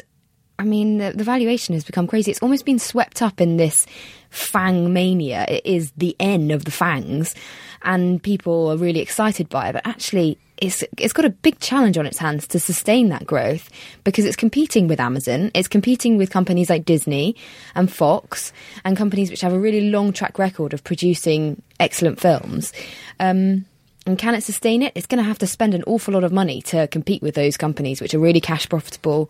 I 0.63 0.65
mean, 0.65 0.97
the, 0.97 1.11
the 1.11 1.25
valuation 1.25 1.73
has 1.73 1.83
become 1.83 2.07
crazy. 2.07 2.31
It's 2.31 2.41
almost 2.41 2.63
been 2.63 2.79
swept 2.79 3.21
up 3.21 3.41
in 3.41 3.57
this 3.57 3.85
fang 4.29 4.93
mania. 4.93 5.45
It 5.49 5.65
is 5.65 5.91
the 5.97 6.15
end 6.21 6.53
of 6.53 6.63
the 6.63 6.71
fangs, 6.71 7.35
and 7.81 8.23
people 8.23 8.71
are 8.71 8.77
really 8.77 9.01
excited 9.01 9.49
by 9.49 9.67
it. 9.67 9.73
But 9.73 9.85
actually, 9.85 10.37
it's 10.55 10.81
it's 10.97 11.11
got 11.11 11.25
a 11.25 11.31
big 11.31 11.59
challenge 11.59 11.97
on 11.97 12.05
its 12.05 12.17
hands 12.17 12.47
to 12.47 12.59
sustain 12.61 13.09
that 13.09 13.27
growth 13.27 13.69
because 14.05 14.23
it's 14.23 14.37
competing 14.37 14.87
with 14.87 15.01
Amazon, 15.01 15.51
it's 15.53 15.67
competing 15.67 16.15
with 16.15 16.29
companies 16.29 16.69
like 16.69 16.85
Disney 16.85 17.35
and 17.75 17.91
Fox, 17.91 18.53
and 18.85 18.95
companies 18.95 19.29
which 19.29 19.41
have 19.41 19.51
a 19.51 19.59
really 19.59 19.89
long 19.89 20.13
track 20.13 20.39
record 20.39 20.73
of 20.73 20.81
producing 20.85 21.61
excellent 21.81 22.21
films. 22.21 22.71
Um, 23.19 23.65
and 24.05 24.17
can 24.17 24.33
it 24.33 24.43
sustain 24.43 24.81
it? 24.81 24.93
It's 24.95 25.07
going 25.07 25.21
to 25.21 25.27
have 25.27 25.39
to 25.39 25.47
spend 25.47 25.73
an 25.73 25.83
awful 25.87 26.13
lot 26.13 26.23
of 26.23 26.31
money 26.31 26.61
to 26.63 26.87
compete 26.87 27.21
with 27.21 27.35
those 27.35 27.57
companies, 27.57 27.99
which 27.99 28.13
are 28.13 28.19
really 28.19 28.39
cash 28.39 28.69
profitable. 28.69 29.29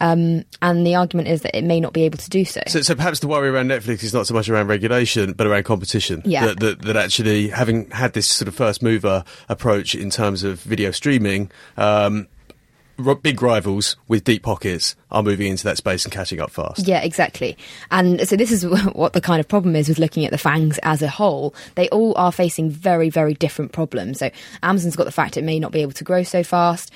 Um, 0.00 0.44
and 0.62 0.86
the 0.86 0.94
argument 0.94 1.28
is 1.28 1.42
that 1.42 1.56
it 1.56 1.64
may 1.64 1.80
not 1.80 1.92
be 1.92 2.02
able 2.02 2.18
to 2.18 2.30
do 2.30 2.44
so. 2.44 2.60
So, 2.66 2.82
so 2.82 2.94
perhaps 2.94 3.20
the 3.20 3.28
worry 3.28 3.48
around 3.48 3.68
Netflix 3.68 4.02
is 4.02 4.12
not 4.12 4.26
so 4.26 4.34
much 4.34 4.48
around 4.48 4.68
regulation, 4.68 5.32
but 5.32 5.46
around 5.46 5.64
competition. 5.64 6.22
Yeah. 6.24 6.46
That, 6.46 6.60
that, 6.60 6.82
that 6.82 6.96
actually, 6.96 7.48
having 7.48 7.90
had 7.90 8.12
this 8.12 8.28
sort 8.28 8.48
of 8.48 8.54
first 8.54 8.82
mover 8.82 9.24
approach 9.48 9.94
in 9.94 10.10
terms 10.10 10.44
of 10.44 10.60
video 10.60 10.90
streaming, 10.90 11.50
um, 11.76 12.28
r- 13.04 13.14
big 13.14 13.42
rivals 13.42 13.96
with 14.08 14.24
deep 14.24 14.42
pockets 14.42 14.96
are 15.10 15.22
moving 15.22 15.48
into 15.48 15.64
that 15.64 15.76
space 15.76 16.04
and 16.04 16.12
catching 16.12 16.40
up 16.40 16.50
fast. 16.50 16.86
Yeah, 16.86 17.02
exactly. 17.02 17.56
And 17.90 18.26
so 18.28 18.36
this 18.36 18.50
is 18.50 18.66
what 18.92 19.12
the 19.12 19.20
kind 19.20 19.40
of 19.40 19.48
problem 19.48 19.76
is 19.76 19.88
with 19.88 19.98
looking 19.98 20.24
at 20.24 20.30
the 20.30 20.38
fangs 20.38 20.78
as 20.82 21.02
a 21.02 21.08
whole. 21.08 21.54
They 21.74 21.88
all 21.90 22.14
are 22.16 22.32
facing 22.32 22.70
very, 22.70 23.10
very 23.10 23.34
different 23.34 23.72
problems. 23.72 24.18
So 24.18 24.30
Amazon's 24.62 24.96
got 24.96 25.04
the 25.04 25.12
fact 25.12 25.36
it 25.36 25.44
may 25.44 25.58
not 25.58 25.72
be 25.72 25.82
able 25.82 25.92
to 25.92 26.04
grow 26.04 26.22
so 26.22 26.42
fast. 26.42 26.92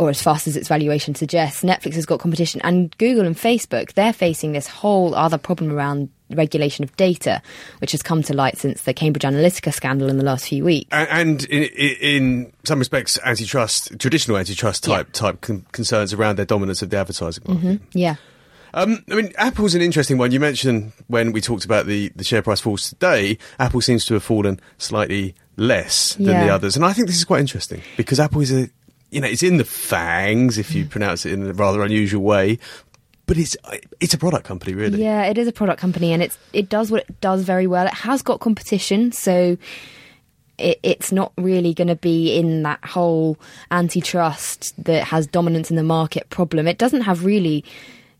Or 0.00 0.08
as 0.08 0.22
fast 0.22 0.46
as 0.46 0.56
its 0.56 0.66
valuation 0.66 1.14
suggests. 1.14 1.62
Netflix 1.62 1.92
has 1.94 2.06
got 2.06 2.20
competition, 2.20 2.58
and 2.64 2.96
Google 2.96 3.26
and 3.26 3.36
Facebook, 3.36 3.92
they're 3.92 4.14
facing 4.14 4.52
this 4.52 4.66
whole 4.66 5.14
other 5.14 5.36
problem 5.36 5.70
around 5.70 6.08
regulation 6.30 6.84
of 6.84 6.96
data, 6.96 7.42
which 7.82 7.92
has 7.92 8.00
come 8.02 8.22
to 8.22 8.32
light 8.32 8.56
since 8.56 8.82
the 8.84 8.94
Cambridge 8.94 9.24
Analytica 9.24 9.74
scandal 9.74 10.08
in 10.08 10.16
the 10.16 10.24
last 10.24 10.46
few 10.48 10.64
weeks. 10.64 10.88
And, 10.90 11.44
in, 11.44 11.64
in 11.64 12.52
some 12.64 12.78
respects, 12.78 13.18
antitrust, 13.26 13.98
traditional 13.98 14.38
antitrust 14.38 14.84
type 14.84 15.08
Yeah. 15.08 15.12
type 15.12 15.42
con- 15.42 15.66
concerns 15.72 16.14
around 16.14 16.36
their 16.36 16.46
dominance 16.46 16.80
of 16.80 16.88
the 16.88 16.96
advertising 16.96 17.44
market. 17.46 17.80
Yeah. 17.92 18.14
Um, 18.72 19.04
I 19.10 19.16
mean, 19.16 19.32
Apple's 19.36 19.74
an 19.74 19.82
interesting 19.82 20.16
one. 20.16 20.30
You 20.30 20.40
mentioned 20.40 20.92
when 21.08 21.32
we 21.32 21.40
talked 21.42 21.64
about 21.66 21.86
the, 21.86 22.10
the 22.16 22.24
share 22.24 22.40
price 22.40 22.60
falls 22.60 22.88
today, 22.88 23.36
Apple 23.58 23.80
seems 23.80 24.06
to 24.06 24.14
have 24.14 24.22
fallen 24.22 24.60
slightly 24.78 25.34
less 25.56 26.14
than 26.14 26.26
the 26.46 26.48
others. 26.48 26.76
And 26.76 26.84
I 26.86 26.92
think 26.94 27.08
this 27.08 27.16
is 27.16 27.24
quite 27.24 27.40
interesting 27.40 27.82
because 27.96 28.18
Apple 28.20 28.40
is 28.40 28.52
a, 28.52 28.70
you 29.10 29.20
know, 29.20 29.28
it's 29.28 29.42
in 29.42 29.56
the 29.56 29.64
fangs, 29.64 30.58
if 30.58 30.70
Mm. 30.70 30.74
you 30.74 30.84
pronounce 30.86 31.26
it 31.26 31.32
in 31.32 31.48
a 31.48 31.52
rather 31.52 31.82
unusual 31.82 32.22
way, 32.22 32.58
but 33.26 33.38
it's, 33.38 33.56
it's 34.00 34.14
a 34.14 34.18
product 34.18 34.44
company, 34.44 34.74
really. 34.74 35.02
Yeah, 35.02 35.24
it 35.24 35.38
is 35.38 35.46
a 35.46 35.52
product 35.52 35.80
company, 35.80 36.12
and 36.12 36.22
it's 36.22 36.36
it 36.52 36.68
does 36.68 36.90
what 36.90 37.04
it 37.08 37.20
does 37.20 37.42
very 37.44 37.66
well. 37.66 37.86
It 37.86 37.94
has 37.94 38.22
got 38.22 38.40
competition, 38.40 39.12
so 39.12 39.56
it, 40.58 40.78
it's 40.82 41.12
not 41.12 41.32
really 41.38 41.72
going 41.74 41.88
to 41.88 41.96
be 41.96 42.36
in 42.36 42.62
that 42.64 42.84
whole 42.84 43.36
antitrust 43.70 44.74
that 44.84 45.04
has 45.04 45.26
dominance 45.26 45.70
in 45.70 45.76
the 45.76 45.82
market 45.82 46.28
problem. 46.30 46.66
It 46.66 46.78
doesn't 46.78 47.02
have 47.02 47.24
really 47.24 47.64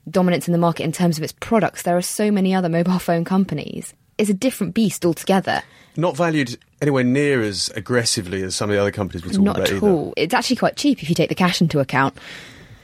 dominance 0.08 0.48
in 0.48 0.52
the 0.52 0.58
market 0.58 0.84
in 0.84 0.92
terms 0.92 1.18
of 1.18 1.24
its 1.24 1.34
products. 1.40 1.82
There 1.82 1.96
are 1.96 2.02
so 2.02 2.30
many 2.30 2.54
other 2.54 2.68
mobile 2.68 2.98
phone 2.98 3.24
companies. 3.24 3.94
It's 4.20 4.28
a 4.28 4.34
different 4.34 4.74
beast 4.74 5.06
altogether. 5.06 5.62
Not 5.96 6.14
valued 6.14 6.58
anywhere 6.82 7.04
near 7.04 7.40
as 7.40 7.70
aggressively 7.74 8.42
as 8.42 8.54
some 8.54 8.68
of 8.68 8.76
the 8.76 8.80
other 8.80 8.90
companies 8.90 9.24
we're 9.24 9.30
talking 9.30 9.44
Not 9.44 9.56
about 9.56 9.70
at 9.70 9.76
either. 9.76 9.88
all. 9.88 10.14
It's 10.14 10.34
actually 10.34 10.56
quite 10.56 10.76
cheap 10.76 11.02
if 11.02 11.08
you 11.08 11.14
take 11.14 11.30
the 11.30 11.34
cash 11.34 11.62
into 11.62 11.80
account. 11.80 12.18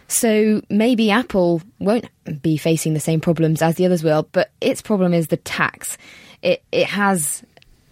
So 0.08 0.62
maybe 0.70 1.10
Apple 1.10 1.60
won't 1.78 2.08
be 2.40 2.56
facing 2.56 2.94
the 2.94 3.00
same 3.00 3.20
problems 3.20 3.60
as 3.60 3.74
the 3.74 3.84
others 3.84 4.02
will, 4.02 4.26
but 4.32 4.50
its 4.62 4.80
problem 4.80 5.12
is 5.12 5.26
the 5.26 5.36
tax. 5.36 5.98
It 6.40 6.62
it 6.72 6.86
has 6.86 7.42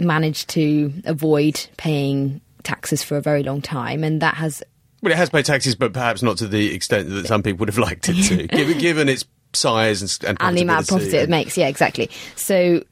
managed 0.00 0.48
to 0.50 0.92
avoid 1.04 1.66
paying 1.76 2.40
taxes 2.62 3.02
for 3.02 3.18
a 3.18 3.20
very 3.20 3.42
long 3.42 3.60
time, 3.60 4.04
and 4.04 4.22
that 4.22 4.36
has 4.36 4.62
Well, 5.02 5.12
it 5.12 5.18
has 5.18 5.28
paid 5.28 5.44
taxes, 5.44 5.74
but 5.74 5.92
perhaps 5.92 6.22
not 6.22 6.38
to 6.38 6.48
the 6.48 6.74
extent 6.74 7.10
that 7.10 7.26
some 7.26 7.42
people 7.42 7.58
would 7.58 7.68
have 7.68 7.78
liked 7.78 8.08
it 8.08 8.22
to, 8.24 8.46
given, 8.56 8.78
given 8.78 9.08
its 9.10 9.26
size 9.52 10.00
and, 10.00 10.28
and, 10.28 10.38
and 10.40 10.56
the 10.56 10.62
amount 10.62 10.82
of 10.82 10.88
profit 10.88 11.12
it 11.12 11.28
makes. 11.28 11.58
Yeah, 11.58 11.68
exactly. 11.68 12.10
So 12.36 12.82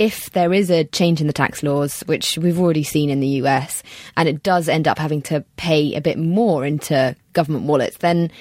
if 0.00 0.30
there 0.30 0.54
is 0.54 0.70
a 0.70 0.82
change 0.84 1.20
in 1.20 1.26
the 1.26 1.32
tax 1.32 1.62
laws, 1.62 2.00
which 2.06 2.38
we've 2.38 2.58
already 2.58 2.82
seen 2.82 3.10
in 3.10 3.20
the 3.20 3.26
US, 3.42 3.82
and 4.16 4.30
it 4.30 4.42
does 4.42 4.66
end 4.66 4.88
up 4.88 4.98
having 4.98 5.20
to 5.20 5.44
pay 5.56 5.94
a 5.94 6.00
bit 6.00 6.16
more 6.16 6.64
into 6.64 7.14
government 7.34 7.66
wallets, 7.66 7.98
then 7.98 8.32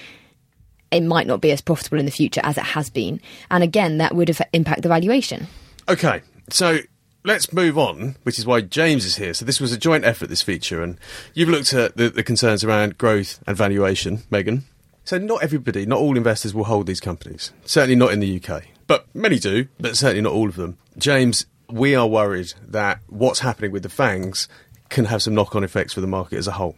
it 0.89 1.01
might 1.01 1.28
not 1.28 1.42
be 1.42 1.51
as 1.51 1.60
profitable 1.60 2.00
in 2.00 2.06
the 2.06 2.12
future 2.12 2.39
as 2.46 2.58
it 2.58 2.63
has 2.63 2.89
been. 2.89 3.20
And 3.51 3.62
again, 3.62 3.98
that 3.98 4.16
would 4.16 4.30
have 4.30 4.42
impact 4.54 4.84
the 4.84 4.88
valuation. 4.88 5.48
Okay, 5.89 6.22
so 6.50 6.80
let's 7.25 7.51
move 7.51 7.78
on, 7.78 8.16
which 8.24 8.39
is 8.39 8.46
why 8.46 8.62
James 8.62 9.04
is 9.04 9.18
here. 9.18 9.34
So 9.34 9.44
this 9.44 9.60
was 9.60 9.74
a 9.74 9.78
joint 9.78 10.06
effort, 10.06 10.30
this 10.30 10.42
feature, 10.42 10.82
and 10.82 10.98
you've 11.34 11.50
looked 11.50 11.74
at 11.74 11.98
the, 11.98 12.10
the 12.10 12.24
concerns 12.24 12.63
around 12.63 12.98
growth 12.98 13.44
and 13.46 13.58
valuation, 13.58 14.24
Megan. 14.32 14.63
So 15.04 15.18
not 15.18 15.44
everybody, 15.44 15.86
not 15.86 16.00
all 16.00 16.16
investors 16.16 16.54
will 16.54 16.63
hold 16.63 16.88
these 16.88 17.01
companies. 17.01 17.51
Certainly 17.66 17.98
not 17.98 18.13
in 18.13 18.22
the 18.22 18.42
UK, 18.42 18.63
but 18.89 19.05
many 19.13 19.38
do, 19.38 19.67
but 19.79 19.96
certainly 19.96 20.22
not 20.22 20.34
all 20.34 20.50
of 20.50 20.55
them. 20.55 20.75
James, 20.98 21.46
we 21.69 21.93
are 21.93 22.08
worried 22.08 22.53
that 22.67 23.00
what's 23.08 23.41
happening 23.41 23.72
with 23.72 23.84
the 23.84 23.89
fangs 23.89 24.48
can 24.89 25.05
have 25.05 25.22
some 25.22 25.36
knock-on 25.36 25.63
effects 25.63 25.93
for 25.93 26.01
the 26.01 26.08
market 26.08 26.38
as 26.38 26.48
a 26.48 26.53
whole. 26.53 26.75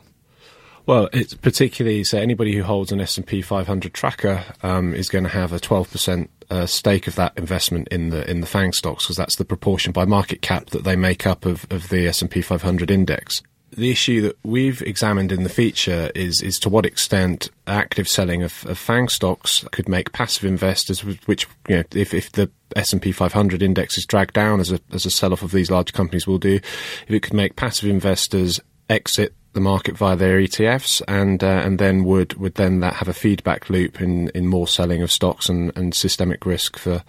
Well, 0.86 1.08
it's 1.14 1.34
particularly 1.36 2.04
so 2.04 2.18
anybody 2.18 2.54
who 2.54 2.64
holds 2.64 2.92
an 2.92 3.00
S 3.00 3.16
and 3.16 3.26
P 3.26 3.42
500 3.42 3.94
tracker 3.94 4.44
um, 4.62 4.94
is 4.94 5.08
going 5.08 5.24
to 5.24 5.30
have 5.30 5.54
a 5.54 5.60
12% 5.60 6.28
uh, 6.50 6.66
stake 6.66 7.08
of 7.08 7.16
that 7.16 7.38
investment 7.38 7.88
in 7.88 8.10
the 8.10 8.30
in 8.30 8.42
the 8.42 8.48
Fang 8.48 8.74
stocks 8.74 9.06
because 9.06 9.16
that's 9.16 9.38
the 9.38 9.46
proportion 9.46 9.94
by 9.94 10.04
market 10.04 10.42
cap 10.42 10.72
that 10.72 10.84
they 10.84 10.98
make 10.98 11.26
up 11.26 11.46
of, 11.46 11.66
of 11.70 11.88
the 11.88 12.08
S 12.08 12.22
and 12.22 12.30
P 12.30 12.42
500 12.42 12.92
index. 12.92 13.42
The 13.72 13.90
issue 13.90 14.22
that 14.22 14.38
we've 14.44 14.82
examined 14.82 15.32
in 15.32 15.44
the 15.44 15.50
feature 15.50 16.12
is 16.14 16.42
is 16.42 16.60
to 16.60 16.70
what 16.70 16.86
extent 16.86 17.50
active 17.68 18.08
selling 18.08 18.44
of, 18.44 18.66
of 18.66 18.78
Fang 18.78 19.08
stocks 19.08 19.64
could 19.72 19.88
make 19.88 20.12
passive 20.12 20.46
investors, 20.46 21.04
which 21.26 21.48
you 21.70 21.78
know, 21.78 21.84
if, 21.94 22.14
if 22.14 22.32
the 22.34 22.50
S 22.76 22.92
and 22.92 23.02
P 23.02 23.12
500 23.12 23.62
index 23.62 23.98
is 23.98 24.06
dragged 24.06 24.34
down 24.34 24.60
as 24.60 24.72
a 24.72 24.80
as 24.92 25.06
a 25.06 25.12
sell 25.12 25.32
off 25.32 25.42
of 25.42 25.52
these 25.52 25.72
large 25.72 25.94
companies 25.94 26.28
will 26.28 26.38
do, 26.38 26.56
if 26.56 27.10
it 27.10 27.22
could 27.22 27.34
make 27.34 27.56
passive 27.56 27.90
investors 27.90 28.60
exit 28.90 29.34
the 29.54 29.62
market 29.62 29.98
via 29.98 30.16
their 30.16 30.40
ETFs, 30.40 31.02
and 31.08 31.44
uh, 31.44 31.62
and 31.64 31.80
then 31.80 32.04
would 32.04 32.34
would 32.36 32.56
then 32.56 32.80
that 32.82 32.96
have 32.96 33.08
a 33.08 33.14
feedback 33.14 33.70
loop 33.70 34.02
in, 34.02 34.30
in 34.30 34.48
more 34.48 34.68
selling 34.68 35.02
of 35.02 35.12
stocks 35.12 35.50
and, 35.50 35.72
and 35.76 35.94
systemic 35.94 36.46
risk 36.46 36.78
for 36.78 37.04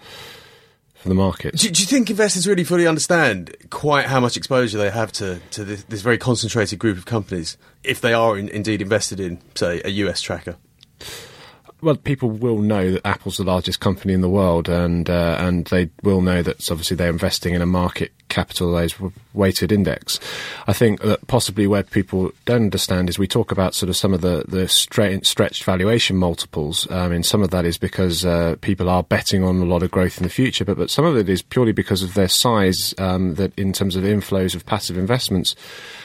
for 1.03 1.09
the 1.09 1.15
market. 1.15 1.53
Do, 1.57 1.69
do, 1.69 1.81
you 1.81 1.85
think 1.85 2.09
investors 2.09 2.47
really 2.47 2.63
fully 2.63 2.87
understand 2.87 3.53
quite 3.69 4.05
how 4.05 4.21
much 4.21 4.37
exposure 4.37 4.77
they 4.77 4.89
have 4.89 5.11
to, 5.13 5.41
to 5.51 5.65
this, 5.65 5.83
this 5.83 6.01
very 6.01 6.17
concentrated 6.17 6.79
group 6.79 6.97
of 6.97 7.05
companies 7.05 7.57
if 7.83 7.99
they 7.99 8.13
are 8.13 8.37
in, 8.37 8.47
indeed 8.47 8.81
invested 8.81 9.19
in, 9.19 9.41
say, 9.53 9.81
a 9.83 9.89
US 9.89 10.21
tracker? 10.21 10.55
Well, 11.83 11.97
people 11.97 12.29
will 12.29 12.59
know 12.59 12.91
that 12.91 13.05
Apple's 13.05 13.37
the 13.37 13.43
largest 13.43 13.79
company 13.81 14.13
in 14.13 14.21
the 14.21 14.29
world, 14.29 14.69
and 14.69 15.09
uh, 15.09 15.37
and 15.39 15.65
they 15.65 15.89
will 16.01 16.21
know 16.21 16.41
that 16.41 16.71
obviously 16.71 16.95
they're 16.95 17.09
investing 17.09 17.53
in 17.53 17.61
a 17.61 17.65
market 17.65 18.11
capitalized 18.29 18.95
weighted 19.33 19.71
index. 19.71 20.19
I 20.65 20.73
think 20.73 21.01
that 21.01 21.27
possibly 21.27 21.67
where 21.67 21.83
people 21.83 22.31
don't 22.45 22.63
understand 22.63 23.09
is 23.09 23.19
we 23.19 23.27
talk 23.27 23.51
about 23.51 23.75
sort 23.75 23.89
of 23.89 23.97
some 23.97 24.13
of 24.13 24.21
the 24.21 24.45
the 24.47 24.65
stre- 24.65 25.25
stretched 25.25 25.63
valuation 25.65 26.15
multiples. 26.15 26.89
I 26.89 27.09
mean, 27.09 27.23
some 27.23 27.43
of 27.43 27.51
that 27.51 27.65
is 27.65 27.77
because 27.77 28.23
uh, 28.23 28.55
people 28.61 28.89
are 28.89 29.03
betting 29.03 29.43
on 29.43 29.57
a 29.57 29.65
lot 29.65 29.83
of 29.83 29.91
growth 29.91 30.17
in 30.17 30.23
the 30.23 30.29
future, 30.29 30.63
but 30.63 30.77
but 30.77 30.89
some 30.89 31.05
of 31.05 31.17
it 31.17 31.27
is 31.27 31.41
purely 31.41 31.73
because 31.73 32.01
of 32.01 32.13
their 32.13 32.29
size. 32.29 32.95
Um, 32.97 33.35
that 33.35 33.57
in 33.57 33.73
terms 33.73 33.95
of 33.95 34.03
inflows 34.03 34.55
of 34.55 34.65
passive 34.65 34.97
investments 34.97 35.55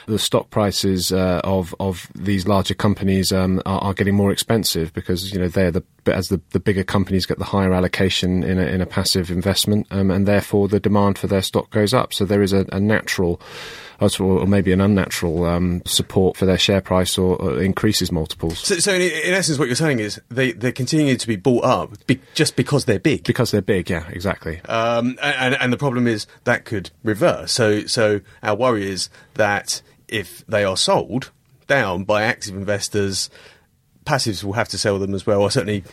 the 0.09 0.19
stock 0.19 0.51
prices 0.51 1.13
uh, 1.13 1.41
of 1.45 1.75
of 1.79 2.09
these 2.15 2.49
larger 2.49 2.75
companies 2.75 3.31
um, 3.31 3.63
are, 3.67 3.81
are, 3.81 3.95
getting 3.95 4.15
more 4.15 4.33
expensive 4.33 4.93
because 4.95 5.33
you 5.33 5.39
know 5.39 5.49
the 5.71 5.85
as 6.07 6.29
the, 6.29 6.41
the 6.51 6.61
bigger 6.61 6.85
companies 6.85 7.27
get 7.27 7.39
the 7.39 7.45
higher 7.45 7.73
allocation 7.73 8.43
in 8.43 8.59
a, 8.59 8.63
in 8.63 8.81
a 8.81 8.87
passive 8.87 9.31
investment, 9.31 9.87
um, 9.91 10.11
and 10.11 10.27
therefore 10.27 10.69
the 10.69 10.81
demand 10.81 11.19
for 11.19 11.27
their 11.27 11.43
stock 11.43 11.71
goes 11.71 11.93
up. 11.93 12.15
So 12.15 12.25
there 12.25 12.43
is 12.43 12.53
a, 12.53 12.67
a 12.73 12.81
natural 12.81 13.41
or 14.01 14.47
maybe 14.47 14.73
an 14.73 14.81
unnatural 14.81 15.45
um, 15.45 15.83
support 15.85 16.37
for 16.37 16.47
their 16.47 16.59
share 16.59 16.81
price 16.81 17.19
or, 17.19 17.37
or 17.37 17.61
increases 17.61 18.13
multiples. 18.13 18.61
So, 18.61 18.77
so 18.77 18.95
in, 18.95 19.03
in, 19.03 19.35
essence, 19.35 19.59
what 19.59 19.67
you're 19.67 19.75
saying 19.75 19.99
is 19.99 20.21
they, 20.29 20.53
they 20.53 20.71
continue 20.71 21.17
to 21.17 21.27
be 21.27 21.35
bought 21.35 21.65
up 21.65 22.07
be, 22.07 22.21
just 22.35 22.55
because 22.55 22.85
they're 22.85 23.01
big. 23.01 23.25
Because 23.25 23.51
they're 23.51 23.61
big, 23.61 23.91
yeah, 23.91 24.05
exactly. 24.11 24.61
Um, 24.67 25.19
and, 25.21 25.55
and 25.55 25.73
the 25.73 25.77
problem 25.77 26.07
is 26.07 26.29
that 26.45 26.65
could 26.65 26.91
reverse. 27.03 27.51
So, 27.53 27.87
so 27.87 28.21
our 28.43 28.55
worry 28.55 28.89
is 28.89 29.11
that 29.35 29.83
if 30.07 30.47
they 30.47 30.65
are 30.65 30.77
sold 30.77 31.33
down 31.67 32.05
by 32.05 32.23
active 32.23 32.55
investors, 32.55 33.31
passives 34.09 34.43
will 34.43 34.55
have 34.55 34.69
to 34.69 34.79
sell 34.79 34.99
them 34.99 35.15
as 35.15 35.27
well, 35.27 35.43
or 35.43 35.51
certainly 35.51 35.85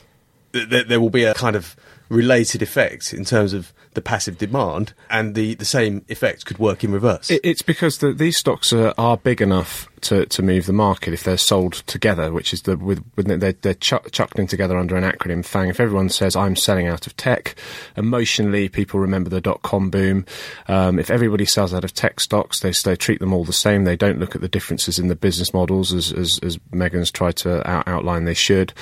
th- 0.53 0.87
there 0.87 1.01
will 1.01 1.09
be 1.09 1.25
a 1.25 1.33
kind 1.33 1.55
of 1.55 1.75
related 2.07 2.61
effect 2.61 3.13
in 3.13 3.25
terms 3.25 3.51
of 3.51 3.73
the 3.95 4.01
passive 4.01 4.37
demand, 4.37 4.93
and 5.09 5.35
the, 5.35 5.55
the 5.55 5.65
same 5.65 6.05
effect 6.07 6.45
could 6.45 6.59
work 6.59 6.83
in 6.83 6.91
reverse. 6.91 7.31
It, 7.31 7.41
it's 7.43 7.61
because 7.61 7.97
the, 7.97 8.13
these 8.13 8.37
stocks 8.37 8.71
are, 8.71 8.93
are 8.97 9.17
big 9.17 9.41
enough 9.41 9.89
to, 10.01 10.25
to 10.27 10.43
move 10.43 10.67
the 10.67 10.73
market 10.73 11.13
if 11.13 11.23
they're 11.23 11.37
sold 11.37 11.73
together, 11.87 12.31
which 12.31 12.53
is 12.53 12.61
the 12.61 12.77
with, 12.77 13.03
with 13.15 13.27
they're, 13.39 13.53
they're 13.53 13.73
chuck, 13.73 14.11
chucked 14.11 14.37
in 14.37 14.45
together 14.45 14.77
under 14.77 14.95
an 14.95 15.03
acronym 15.03 15.43
FANG. 15.43 15.69
If 15.69 15.79
everyone 15.79 16.09
says 16.09 16.35
I'm 16.35 16.55
selling 16.55 16.87
out 16.87 17.07
of 17.07 17.17
tech, 17.17 17.55
emotionally 17.95 18.69
people 18.69 18.99
remember 18.99 19.29
the 19.29 19.41
dot 19.41 19.63
com 19.63 19.89
boom. 19.89 20.25
Um, 20.67 20.99
if 20.99 21.09
everybody 21.09 21.45
sells 21.45 21.73
out 21.73 21.83
of 21.83 21.93
tech 21.93 22.19
stocks, 22.19 22.59
they, 22.59 22.71
they 22.83 22.95
treat 22.95 23.19
them 23.19 23.33
all 23.33 23.45
the 23.45 23.53
same. 23.53 23.83
They 23.85 23.95
don't 23.95 24.19
look 24.19 24.35
at 24.35 24.41
the 24.41 24.47
differences 24.47 24.99
in 24.99 25.07
the 25.07 25.15
business 25.15 25.53
models 25.53 25.91
as 25.91 26.11
as, 26.11 26.39
as 26.43 26.59
Megan's 26.71 27.09
tried 27.09 27.37
to 27.37 27.67
out, 27.67 27.87
outline 27.87 28.25
they 28.25 28.35
should. 28.35 28.73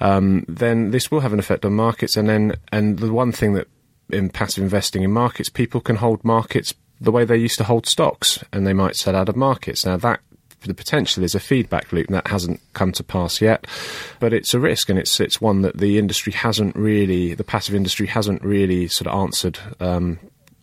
Um, 0.00 0.44
then 0.48 0.90
this 0.90 1.10
will 1.10 1.20
have 1.20 1.32
an 1.32 1.38
effect 1.38 1.64
on 1.64 1.74
markets, 1.74 2.16
and 2.16 2.28
then 2.28 2.54
and 2.72 2.98
the 2.98 3.12
one 3.12 3.30
thing 3.30 3.52
that 3.52 3.68
in 4.12 4.30
passive 4.30 4.62
investing 4.62 5.02
in 5.02 5.12
markets, 5.12 5.48
people 5.48 5.80
can 5.80 5.96
hold 5.96 6.24
markets 6.24 6.74
the 7.00 7.12
way 7.12 7.24
they 7.24 7.36
used 7.36 7.58
to 7.58 7.64
hold 7.64 7.86
stocks, 7.86 8.44
and 8.52 8.66
they 8.66 8.72
might 8.72 8.96
sell 8.96 9.16
out 9.16 9.28
of 9.28 9.36
markets. 9.36 9.84
Now 9.84 9.96
that 9.96 10.20
the 10.64 10.74
potential 10.74 11.24
is 11.24 11.34
a 11.34 11.40
feedback 11.40 11.92
loop, 11.92 12.06
and 12.06 12.14
that 12.14 12.28
hasn't 12.28 12.60
come 12.72 12.92
to 12.92 13.02
pass 13.02 13.40
yet. 13.40 13.66
But 14.20 14.32
it's 14.32 14.54
a 14.54 14.60
risk, 14.60 14.88
and 14.88 14.98
it's 14.98 15.18
it's 15.20 15.40
one 15.40 15.62
that 15.62 15.78
the 15.78 15.98
industry 15.98 16.32
hasn't 16.32 16.76
really, 16.76 17.34
the 17.34 17.44
passive 17.44 17.74
industry 17.74 18.06
hasn't 18.06 18.42
really 18.42 18.88
sort 18.88 19.08
of 19.08 19.18
answered, 19.18 19.58
um, 19.80 20.18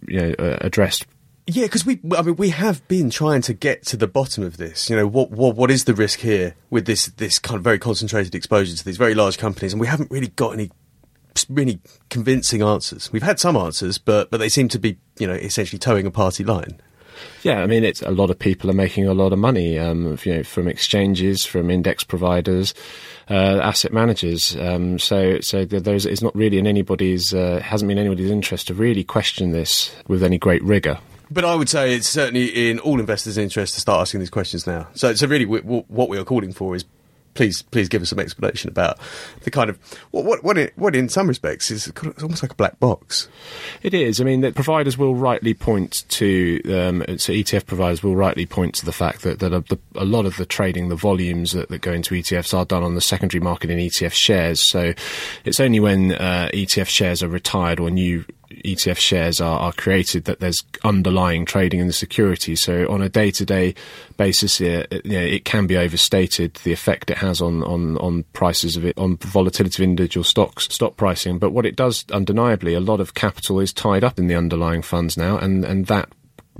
you 0.07 0.19
know, 0.19 0.35
uh, 0.39 0.57
addressed 0.61 1.05
yeah, 1.51 1.63
because 1.63 1.85
we, 1.85 1.99
I 2.15 2.21
mean, 2.21 2.35
we 2.35 2.49
have 2.49 2.87
been 2.87 3.09
trying 3.09 3.41
to 3.43 3.53
get 3.53 3.83
to 3.87 3.97
the 3.97 4.07
bottom 4.07 4.43
of 4.43 4.57
this. 4.57 4.89
You 4.89 4.95
know, 4.95 5.07
what, 5.07 5.31
what, 5.31 5.55
what 5.55 5.71
is 5.71 5.85
the 5.85 5.95
risk 5.95 6.19
here 6.19 6.55
with 6.69 6.85
this, 6.85 7.07
this 7.07 7.39
kind 7.39 7.57
of 7.57 7.63
very 7.63 7.79
concentrated 7.79 8.35
exposure 8.35 8.75
to 8.75 8.85
these 8.85 8.97
very 8.97 9.15
large 9.15 9.39
companies, 9.39 9.73
and 9.73 9.79
we 9.79 9.87
haven't 9.87 10.11
really 10.11 10.27
got 10.27 10.53
any 10.53 10.69
really 11.49 11.79
convincing 12.09 12.61
answers. 12.61 13.11
We've 13.11 13.23
had 13.23 13.39
some 13.39 13.55
answers, 13.55 13.97
but 13.97 14.29
but 14.31 14.37
they 14.37 14.49
seem 14.49 14.67
to 14.69 14.79
be 14.79 14.97
you 15.19 15.27
know 15.27 15.33
essentially 15.33 15.79
towing 15.79 16.05
a 16.05 16.11
party 16.11 16.43
line. 16.43 16.81
Yeah, 17.43 17.61
I 17.61 17.67
mean, 17.67 17.83
it's 17.83 18.01
a 18.01 18.11
lot 18.11 18.29
of 18.29 18.39
people 18.39 18.69
are 18.69 18.73
making 18.73 19.07
a 19.07 19.13
lot 19.13 19.33
of 19.33 19.39
money, 19.39 19.77
um, 19.77 20.17
you 20.23 20.35
know, 20.35 20.43
from 20.43 20.67
exchanges, 20.67 21.45
from 21.45 21.69
index 21.69 22.03
providers, 22.03 22.73
uh, 23.29 23.59
asset 23.61 23.93
managers. 23.93 24.55
Um, 24.57 24.99
so, 24.99 25.39
so 25.41 25.65
there's 25.65 26.05
it's 26.05 26.21
not 26.21 26.35
really 26.35 26.57
in 26.57 26.67
anybody's 26.67 27.33
uh, 27.33 27.61
hasn't 27.63 27.87
been 27.87 27.97
anybody's 27.97 28.31
interest 28.31 28.67
to 28.67 28.73
really 28.73 29.03
question 29.03 29.51
this 29.51 29.95
with 30.07 30.23
any 30.23 30.37
great 30.37 30.63
rigor. 30.63 30.99
But 31.31 31.45
I 31.45 31.55
would 31.55 31.69
say 31.69 31.95
it's 31.95 32.07
certainly 32.07 32.69
in 32.69 32.79
all 32.79 32.99
investors' 32.99 33.37
interest 33.37 33.75
to 33.75 33.81
start 33.81 34.01
asking 34.01 34.19
these 34.19 34.31
questions 34.31 34.65
now. 34.65 34.87
So, 34.93 35.13
so 35.13 35.27
really, 35.27 35.45
we, 35.45 35.59
what 35.59 36.09
we 36.09 36.17
are 36.17 36.23
calling 36.23 36.51
for 36.51 36.75
is 36.75 36.85
please 37.33 37.61
please 37.61 37.89
give 37.89 38.01
us 38.01 38.09
some 38.09 38.19
explanation 38.19 38.69
about 38.69 38.97
the 39.43 39.51
kind 39.51 39.69
of 39.69 39.79
what 40.11 40.25
what 40.25 40.43
what, 40.43 40.57
it, 40.57 40.73
what 40.77 40.95
in 40.95 41.09
some 41.09 41.27
respects 41.27 41.71
is 41.71 41.91
almost 42.21 42.43
like 42.43 42.51
a 42.51 42.55
black 42.55 42.79
box. 42.79 43.27
It 43.81 43.93
is. 43.93 44.19
I 44.19 44.23
mean, 44.23 44.41
the 44.41 44.51
providers 44.51 44.97
will 44.97 45.15
rightly 45.15 45.53
point 45.53 46.07
to 46.09 46.61
um, 46.65 47.03
so 47.17 47.33
ETF 47.33 47.65
providers 47.65 48.03
will 48.03 48.15
rightly 48.15 48.45
point 48.45 48.75
to 48.75 48.85
the 48.85 48.91
fact 48.91 49.21
that 49.21 49.39
that 49.39 49.53
a, 49.53 49.61
the, 49.61 49.79
a 49.95 50.05
lot 50.05 50.25
of 50.25 50.37
the 50.37 50.45
trading, 50.45 50.89
the 50.89 50.95
volumes 50.95 51.51
that, 51.53 51.69
that, 51.69 51.79
go 51.81 51.93
into 51.93 52.15
ETFs 52.15 52.57
are 52.57 52.65
done 52.65 52.83
on 52.83 52.95
the 52.95 53.01
secondary 53.01 53.41
market 53.41 53.69
in 53.69 53.79
ETF 53.79 54.13
shares. 54.13 54.69
So 54.69 54.93
it's 55.45 55.59
only 55.59 55.79
when 55.79 56.13
uh, 56.13 56.49
ETF 56.53 56.87
shares 56.87 57.23
are 57.23 57.29
retired 57.29 57.79
or 57.79 57.89
new 57.89 58.25
ETF 58.49 58.97
shares 58.97 59.39
are, 59.39 59.59
are, 59.59 59.73
created 59.73 60.25
that 60.25 60.39
there's 60.39 60.63
underlying 60.83 61.45
trading 61.45 61.79
in 61.79 61.87
the 61.87 61.93
security. 61.93 62.55
So 62.55 62.89
on 62.89 63.01
a 63.01 63.09
day-to-day 63.09 63.75
basis, 64.17 64.59
it, 64.59 65.01
you 65.05 65.11
know, 65.11 65.25
it 65.25 65.45
can 65.45 65.67
be 65.67 65.77
overstated 65.77 66.55
the 66.63 66.73
effect 66.73 67.11
it 67.11 67.17
has 67.19 67.41
on, 67.41 67.63
on, 67.63 67.97
on 67.97 68.23
prices 68.33 68.75
of 68.75 68.85
it, 68.85 68.97
on 68.97 69.17
volatility 69.17 69.83
of 69.83 69.89
individual 69.89 70.23
stocks, 70.23 70.67
stock 70.73 70.97
pricing. 70.97 71.37
But 71.37 71.51
what 71.51 71.65
it 71.65 71.75
does, 71.75 72.05
undeniably, 72.11 72.73
a 72.73 72.79
lot 72.79 72.99
of 72.99 73.13
capital 73.13 73.59
is 73.59 73.71
tied 73.71 74.03
up 74.03 74.17
in 74.17 74.27
the 74.27 74.35
underlying 74.35 74.81
funds 74.81 75.15
now, 75.15 75.37
and, 75.37 75.63
and 75.63 75.85
that 75.85 76.09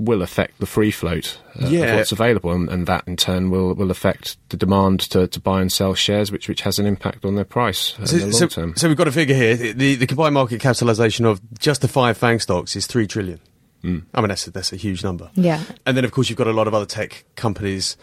will 0.00 0.22
affect 0.22 0.58
the 0.58 0.66
free 0.66 0.90
float 0.90 1.38
uh, 1.62 1.68
yeah. 1.68 1.80
of 1.80 1.96
what's 1.96 2.12
available, 2.12 2.50
and, 2.52 2.68
and, 2.70 2.86
that 2.86 3.06
in 3.06 3.16
turn 3.16 3.50
will, 3.50 3.74
will 3.74 3.90
affect 3.90 4.38
the 4.48 4.56
demand 4.56 5.00
to, 5.00 5.28
to 5.28 5.38
buy 5.38 5.60
and 5.60 5.70
sell 5.70 5.94
shares, 5.94 6.32
which 6.32 6.48
which 6.48 6.62
has 6.62 6.78
an 6.78 6.86
impact 6.86 7.24
on 7.24 7.34
their 7.34 7.44
price 7.44 7.94
so, 8.04 8.16
in 8.16 8.22
the 8.22 8.26
long 8.26 8.32
so, 8.32 8.46
term. 8.46 8.76
So 8.76 8.88
we've 8.88 8.96
got 8.96 9.08
a 9.08 9.12
figure 9.12 9.34
here: 9.34 9.56
the 9.56 9.94
the 9.94 10.06
combined 10.06 10.34
market 10.34 10.60
capitalisation 10.60 11.26
of 11.26 11.40
just 11.58 11.82
the 11.82 11.88
five 11.88 12.16
Fang 12.16 12.40
stocks 12.40 12.74
is 12.74 12.86
three 12.86 13.06
trillion. 13.06 13.40
Mm. 13.84 14.04
I 14.14 14.20
mean, 14.20 14.28
that's 14.28 14.46
a, 14.46 14.50
that's 14.50 14.72
a 14.72 14.76
huge 14.76 15.04
number. 15.04 15.30
Yeah. 15.34 15.62
And 15.86 15.96
then, 15.96 16.04
of 16.04 16.12
course, 16.12 16.28
you've 16.28 16.38
got 16.38 16.46
a 16.46 16.52
lot 16.52 16.66
of 16.66 16.74
other 16.74 16.86
tech 16.86 17.24
companies 17.34 17.96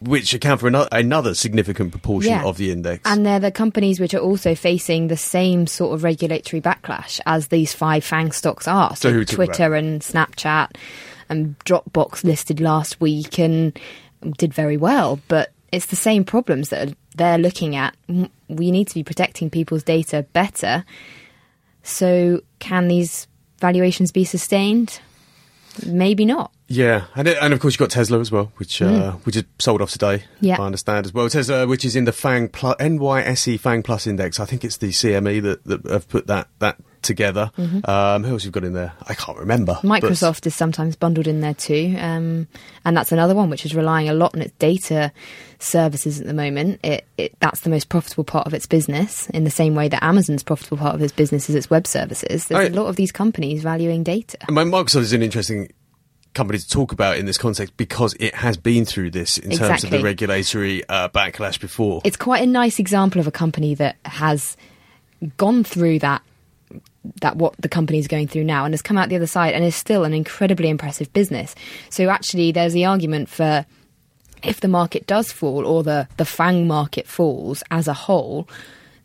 which 0.00 0.34
account 0.34 0.60
for 0.60 0.68
another, 0.68 0.88
another 0.92 1.34
significant 1.34 1.90
proportion 1.90 2.32
yeah. 2.32 2.44
of 2.44 2.56
the 2.56 2.70
index. 2.70 3.02
And 3.04 3.24
they're 3.24 3.40
the 3.40 3.50
companies 3.50 3.98
which 3.98 4.12
are 4.14 4.18
also 4.18 4.54
facing 4.54 5.08
the 5.08 5.16
same 5.16 5.66
sort 5.66 5.94
of 5.94 6.04
regulatory 6.04 6.60
backlash 6.60 7.20
as 7.26 7.48
these 7.48 7.72
five 7.72 8.04
FANG 8.04 8.32
stocks 8.32 8.68
are. 8.68 8.94
So, 8.96 9.24
so 9.24 9.34
Twitter 9.34 9.74
and 9.74 10.00
Snapchat 10.02 10.76
and 11.28 11.58
Dropbox 11.60 12.24
listed 12.24 12.60
last 12.60 13.00
week 13.00 13.38
and 13.38 13.78
did 14.36 14.52
very 14.54 14.76
well. 14.76 15.20
But 15.28 15.52
it's 15.72 15.86
the 15.86 15.96
same 15.96 16.24
problems 16.24 16.68
that 16.70 16.94
they're 17.16 17.38
looking 17.38 17.76
at. 17.76 17.96
We 18.48 18.70
need 18.70 18.88
to 18.88 18.94
be 18.94 19.04
protecting 19.04 19.50
people's 19.50 19.82
data 19.82 20.26
better. 20.32 20.84
So, 21.82 22.40
can 22.60 22.88
these 22.88 23.26
valuations 23.60 24.10
be 24.10 24.24
sustained? 24.24 25.00
Maybe 25.84 26.24
not. 26.24 26.52
Yeah, 26.74 27.04
and 27.14 27.28
and 27.28 27.54
of 27.54 27.60
course 27.60 27.74
you've 27.74 27.78
got 27.78 27.90
Tesla 27.90 28.18
as 28.18 28.32
well, 28.32 28.52
which 28.56 28.82
uh, 28.82 28.86
mm. 28.86 29.00
uh, 29.00 29.12
which 29.18 29.36
is 29.36 29.44
sold 29.60 29.80
off 29.80 29.92
today. 29.92 30.24
Yeah, 30.40 30.60
I 30.60 30.66
understand 30.66 31.06
as 31.06 31.14
well. 31.14 31.28
Tesla, 31.28 31.66
which 31.66 31.84
is 31.84 31.94
in 31.94 32.04
the 32.04 32.12
Fang 32.12 32.48
Plus, 32.48 32.76
NYSE 32.78 33.60
Fang 33.60 33.82
Plus 33.82 34.06
index. 34.08 34.40
I 34.40 34.44
think 34.44 34.64
it's 34.64 34.78
the 34.78 34.88
CME 34.88 35.42
that, 35.42 35.64
that 35.64 35.86
have 35.86 36.08
put 36.08 36.26
that 36.26 36.48
that 36.58 36.76
together. 37.02 37.52
Mm-hmm. 37.56 37.88
Um, 37.88 38.24
who 38.24 38.32
else 38.32 38.44
you've 38.44 38.52
got 38.52 38.64
in 38.64 38.72
there? 38.72 38.92
I 39.06 39.14
can't 39.14 39.38
remember. 39.38 39.74
Microsoft 39.82 40.40
but... 40.40 40.46
is 40.46 40.54
sometimes 40.56 40.96
bundled 40.96 41.28
in 41.28 41.42
there 41.42 41.54
too, 41.54 41.94
um, 41.98 42.48
and 42.84 42.96
that's 42.96 43.12
another 43.12 43.36
one 43.36 43.50
which 43.50 43.64
is 43.64 43.74
relying 43.74 44.08
a 44.08 44.14
lot 44.14 44.34
on 44.34 44.42
its 44.42 44.54
data 44.58 45.12
services 45.60 46.20
at 46.20 46.26
the 46.26 46.34
moment. 46.34 46.80
It, 46.82 47.06
it, 47.16 47.38
that's 47.38 47.60
the 47.60 47.70
most 47.70 47.88
profitable 47.88 48.24
part 48.24 48.48
of 48.48 48.54
its 48.54 48.66
business, 48.66 49.30
in 49.30 49.44
the 49.44 49.50
same 49.50 49.76
way 49.76 49.86
that 49.88 50.02
Amazon's 50.02 50.42
profitable 50.42 50.78
part 50.78 50.96
of 50.96 51.02
its 51.02 51.12
business 51.12 51.48
is 51.48 51.54
its 51.54 51.70
web 51.70 51.86
services. 51.86 52.46
There's 52.46 52.68
I, 52.68 52.72
a 52.72 52.74
lot 52.74 52.88
of 52.88 52.96
these 52.96 53.12
companies 53.12 53.62
valuing 53.62 54.02
data. 54.02 54.38
Microsoft 54.48 55.02
is 55.02 55.12
an 55.12 55.22
interesting 55.22 55.70
company 56.34 56.58
to 56.58 56.68
talk 56.68 56.92
about 56.92 57.16
in 57.16 57.26
this 57.26 57.38
context 57.38 57.76
because 57.76 58.14
it 58.20 58.34
has 58.34 58.56
been 58.56 58.84
through 58.84 59.10
this 59.10 59.38
in 59.38 59.52
exactly. 59.52 59.68
terms 59.68 59.84
of 59.84 59.90
the 59.90 60.02
regulatory 60.02 60.86
uh, 60.88 61.08
backlash 61.08 61.60
before. 61.60 62.02
It's 62.04 62.16
quite 62.16 62.42
a 62.42 62.46
nice 62.46 62.78
example 62.78 63.20
of 63.20 63.26
a 63.26 63.30
company 63.30 63.74
that 63.76 63.96
has 64.04 64.56
gone 65.36 65.64
through 65.64 66.00
that 66.00 66.22
that 67.20 67.36
what 67.36 67.54
the 67.58 67.68
company 67.68 67.98
is 67.98 68.08
going 68.08 68.26
through 68.26 68.44
now 68.44 68.64
and 68.64 68.72
has 68.72 68.82
come 68.82 68.96
out 68.96 69.08
the 69.08 69.16
other 69.16 69.26
side 69.26 69.54
and 69.54 69.62
is 69.62 69.76
still 69.76 70.04
an 70.04 70.14
incredibly 70.14 70.68
impressive 70.68 71.12
business. 71.12 71.54
So 71.90 72.08
actually, 72.08 72.50
there's 72.52 72.72
the 72.72 72.86
argument 72.86 73.28
for 73.28 73.66
if 74.42 74.60
the 74.60 74.68
market 74.68 75.06
does 75.06 75.30
fall 75.32 75.66
or 75.66 75.82
the 75.82 76.08
the 76.16 76.24
Fang 76.24 76.66
market 76.66 77.06
falls 77.06 77.62
as 77.70 77.88
a 77.88 77.94
whole, 77.94 78.48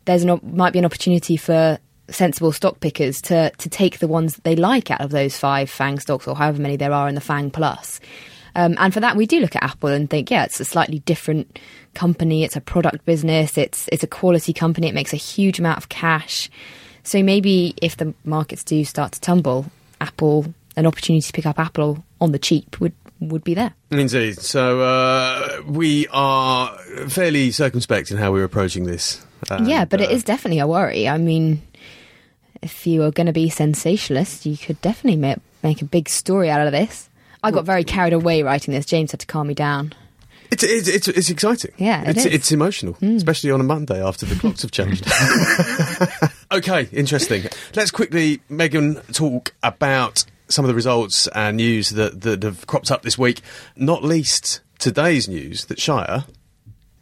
there's 0.04 0.24
an 0.24 0.40
might 0.42 0.72
be 0.72 0.78
an 0.78 0.84
opportunity 0.84 1.36
for 1.36 1.78
sensible 2.10 2.52
stock 2.52 2.80
pickers 2.80 3.20
to 3.22 3.50
to 3.50 3.68
take 3.68 3.98
the 3.98 4.08
ones 4.08 4.34
that 4.34 4.44
they 4.44 4.56
like 4.56 4.90
out 4.90 5.00
of 5.00 5.10
those 5.10 5.36
five 5.36 5.70
Fang 5.70 5.98
stocks 5.98 6.26
or 6.26 6.36
however 6.36 6.60
many 6.60 6.76
there 6.76 6.92
are 6.92 7.08
in 7.08 7.14
the 7.14 7.20
Fang 7.20 7.50
Plus. 7.50 8.00
Um, 8.54 8.74
and 8.78 8.92
for 8.92 9.00
that, 9.00 9.16
we 9.16 9.26
do 9.26 9.40
look 9.40 9.54
at 9.54 9.62
Apple 9.62 9.90
and 9.90 10.10
think, 10.10 10.30
yeah, 10.30 10.44
it's 10.44 10.58
a 10.58 10.64
slightly 10.64 10.98
different 11.00 11.58
company. 11.94 12.42
It's 12.42 12.56
a 12.56 12.60
product 12.60 13.04
business. 13.04 13.56
It's 13.56 13.88
it's 13.92 14.02
a 14.02 14.08
quality 14.08 14.52
company. 14.52 14.88
It 14.88 14.94
makes 14.94 15.12
a 15.12 15.16
huge 15.16 15.58
amount 15.58 15.78
of 15.78 15.88
cash. 15.88 16.50
So 17.02 17.22
maybe 17.22 17.74
if 17.80 17.96
the 17.96 18.12
markets 18.24 18.64
do 18.64 18.84
start 18.84 19.12
to 19.12 19.20
tumble, 19.20 19.66
Apple 20.00 20.52
an 20.76 20.86
opportunity 20.86 21.26
to 21.26 21.32
pick 21.32 21.46
up 21.46 21.58
Apple 21.58 22.04
on 22.20 22.32
the 22.32 22.38
cheap 22.38 22.80
would 22.80 22.94
would 23.20 23.44
be 23.44 23.54
there. 23.54 23.74
Indeed. 23.90 24.38
So 24.38 24.80
uh, 24.80 25.62
we 25.66 26.06
are 26.08 26.76
fairly 27.08 27.50
circumspect 27.50 28.10
in 28.10 28.16
how 28.16 28.32
we're 28.32 28.44
approaching 28.44 28.84
this. 28.84 29.24
And, 29.50 29.68
yeah, 29.68 29.84
but 29.84 30.00
uh, 30.00 30.04
it 30.04 30.10
is 30.10 30.24
definitely 30.24 30.60
a 30.60 30.66
worry. 30.66 31.08
I 31.08 31.18
mean, 31.18 31.62
if 32.62 32.86
you 32.86 33.02
are 33.02 33.10
going 33.10 33.26
to 33.26 33.32
be 33.32 33.48
sensationalist, 33.48 34.46
you 34.46 34.56
could 34.56 34.80
definitely 34.80 35.16
make, 35.16 35.38
make 35.62 35.82
a 35.82 35.84
big 35.84 36.08
story 36.08 36.50
out 36.50 36.66
of 36.66 36.72
this. 36.72 37.08
I 37.42 37.50
got 37.50 37.64
very 37.64 37.84
carried 37.84 38.12
away 38.12 38.42
writing 38.42 38.74
this. 38.74 38.84
James 38.84 39.12
had 39.12 39.20
to 39.20 39.26
calm 39.26 39.46
me 39.46 39.54
down. 39.54 39.94
It's 40.50 40.64
it's 40.64 40.88
it's, 40.88 41.08
it's 41.08 41.30
exciting. 41.30 41.72
Yeah, 41.78 42.02
it 42.02 42.08
it's 42.08 42.26
is. 42.26 42.34
it's 42.34 42.52
emotional, 42.52 42.94
mm. 42.94 43.14
especially 43.14 43.52
on 43.52 43.60
a 43.60 43.64
Monday 43.64 44.04
after 44.04 44.26
the 44.26 44.34
clocks 44.34 44.62
have 44.62 44.72
changed. 44.72 45.06
okay, 46.52 46.88
interesting. 46.92 47.44
Let's 47.76 47.92
quickly, 47.92 48.40
Megan, 48.48 48.96
talk 49.12 49.54
about 49.62 50.24
some 50.48 50.64
of 50.64 50.68
the 50.68 50.74
results 50.74 51.28
and 51.28 51.56
news 51.56 51.90
that 51.90 52.22
that 52.22 52.42
have 52.42 52.66
cropped 52.66 52.90
up 52.90 53.02
this 53.02 53.16
week. 53.16 53.42
Not 53.76 54.02
least 54.02 54.60
today's 54.80 55.28
news 55.28 55.66
that 55.66 55.80
Shire 55.80 56.24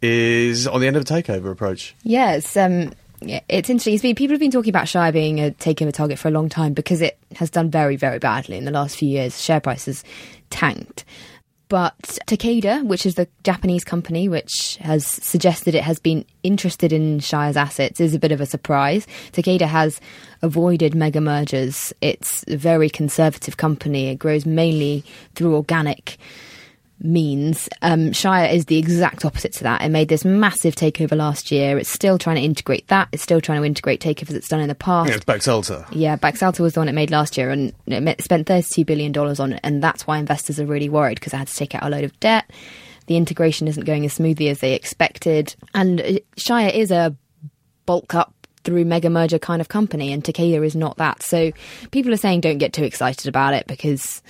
is 0.01 0.67
on 0.67 0.79
the 0.79 0.87
end 0.87 0.95
of 0.95 1.01
a 1.01 1.05
takeover 1.05 1.51
approach. 1.51 1.95
Yes, 2.03 2.55
um, 2.55 2.93
yeah, 3.21 3.41
it's 3.49 3.69
interesting. 3.69 3.93
It's 3.93 4.03
been, 4.03 4.15
people 4.15 4.33
have 4.33 4.39
been 4.39 4.51
talking 4.51 4.69
about 4.69 4.87
Shire 4.87 5.11
being 5.11 5.39
a 5.39 5.51
takeover 5.51 5.93
target 5.93 6.19
for 6.19 6.27
a 6.27 6.31
long 6.31 6.49
time 6.49 6.73
because 6.73 7.01
it 7.01 7.17
has 7.35 7.49
done 7.49 7.69
very, 7.69 7.95
very 7.95 8.19
badly 8.19 8.57
in 8.57 8.65
the 8.65 8.71
last 8.71 8.97
few 8.97 9.09
years. 9.09 9.41
Share 9.41 9.59
prices 9.59 10.03
tanked. 10.49 11.05
But 11.69 11.99
Takeda, 12.25 12.83
which 12.83 13.05
is 13.05 13.13
the 13.13 13.27
Japanese 13.43 13.83
company 13.83 14.27
which 14.27 14.77
has 14.81 15.05
suggested 15.05 15.75
it 15.75 15.83
has 15.83 15.99
been 15.99 16.25
interested 16.41 16.91
in 16.91 17.19
Shire's 17.19 17.55
assets, 17.55 17.99
is 17.99 18.15
a 18.15 18.19
bit 18.19 18.31
of 18.31 18.41
a 18.41 18.47
surprise. 18.47 19.05
Takeda 19.33 19.67
has 19.67 20.01
avoided 20.41 20.95
mega 20.95 21.21
mergers. 21.21 21.93
It's 22.01 22.43
a 22.47 22.57
very 22.57 22.89
conservative 22.89 23.57
company. 23.57 24.07
It 24.07 24.15
grows 24.15 24.47
mainly 24.47 25.03
through 25.35 25.55
organic 25.55 26.17
means. 27.01 27.69
Um, 27.81 28.11
Shire 28.11 28.49
is 28.49 28.65
the 28.65 28.77
exact 28.77 29.25
opposite 29.25 29.53
to 29.53 29.63
that. 29.63 29.81
It 29.81 29.89
made 29.89 30.09
this 30.09 30.25
massive 30.25 30.75
takeover 30.75 31.15
last 31.15 31.51
year. 31.51 31.77
It's 31.77 31.89
still 31.89 32.17
trying 32.17 32.37
to 32.37 32.41
integrate 32.41 32.87
that. 32.87 33.09
It's 33.11 33.23
still 33.23 33.41
trying 33.41 33.61
to 33.61 33.65
integrate 33.65 34.01
takeovers 34.01 34.35
it's 34.35 34.47
done 34.47 34.59
in 34.59 34.67
the 34.67 34.75
past. 34.75 35.09
Yeah, 35.09 35.15
it's 35.15 35.25
Baxalta. 35.25 35.87
Yeah, 35.91 36.17
Baxalta 36.17 36.59
was 36.59 36.73
the 36.73 36.81
one 36.81 36.89
it 36.89 36.93
made 36.93 37.11
last 37.11 37.37
year, 37.37 37.49
and 37.49 37.73
it 37.87 38.21
spent 38.21 38.47
$32 38.47 38.85
billion 38.85 39.17
on 39.17 39.53
it, 39.53 39.59
and 39.63 39.81
that's 39.81 40.05
why 40.05 40.17
investors 40.17 40.59
are 40.59 40.65
really 40.65 40.89
worried 40.89 41.15
because 41.19 41.33
it 41.33 41.37
had 41.37 41.47
to 41.47 41.55
take 41.55 41.75
out 41.75 41.83
a 41.83 41.89
load 41.89 42.03
of 42.03 42.19
debt. 42.19 42.49
The 43.07 43.17
integration 43.17 43.67
isn't 43.67 43.85
going 43.85 44.05
as 44.05 44.13
smoothly 44.13 44.49
as 44.49 44.59
they 44.59 44.73
expected. 44.73 45.55
And 45.73 46.01
uh, 46.01 46.19
Shire 46.37 46.69
is 46.69 46.91
a 46.91 47.15
bulk 47.85 48.13
up 48.13 48.33
through 48.63 48.85
mega 48.85 49.09
merger 49.09 49.39
kind 49.39 49.61
of 49.61 49.69
company, 49.69 50.13
and 50.13 50.23
Takeda 50.23 50.63
is 50.65 50.75
not 50.75 50.97
that. 50.97 51.23
So 51.23 51.51
people 51.91 52.13
are 52.13 52.17
saying 52.17 52.41
don't 52.41 52.57
get 52.57 52.73
too 52.73 52.83
excited 52.83 53.27
about 53.27 53.53
it 53.53 53.65
because 53.67 54.21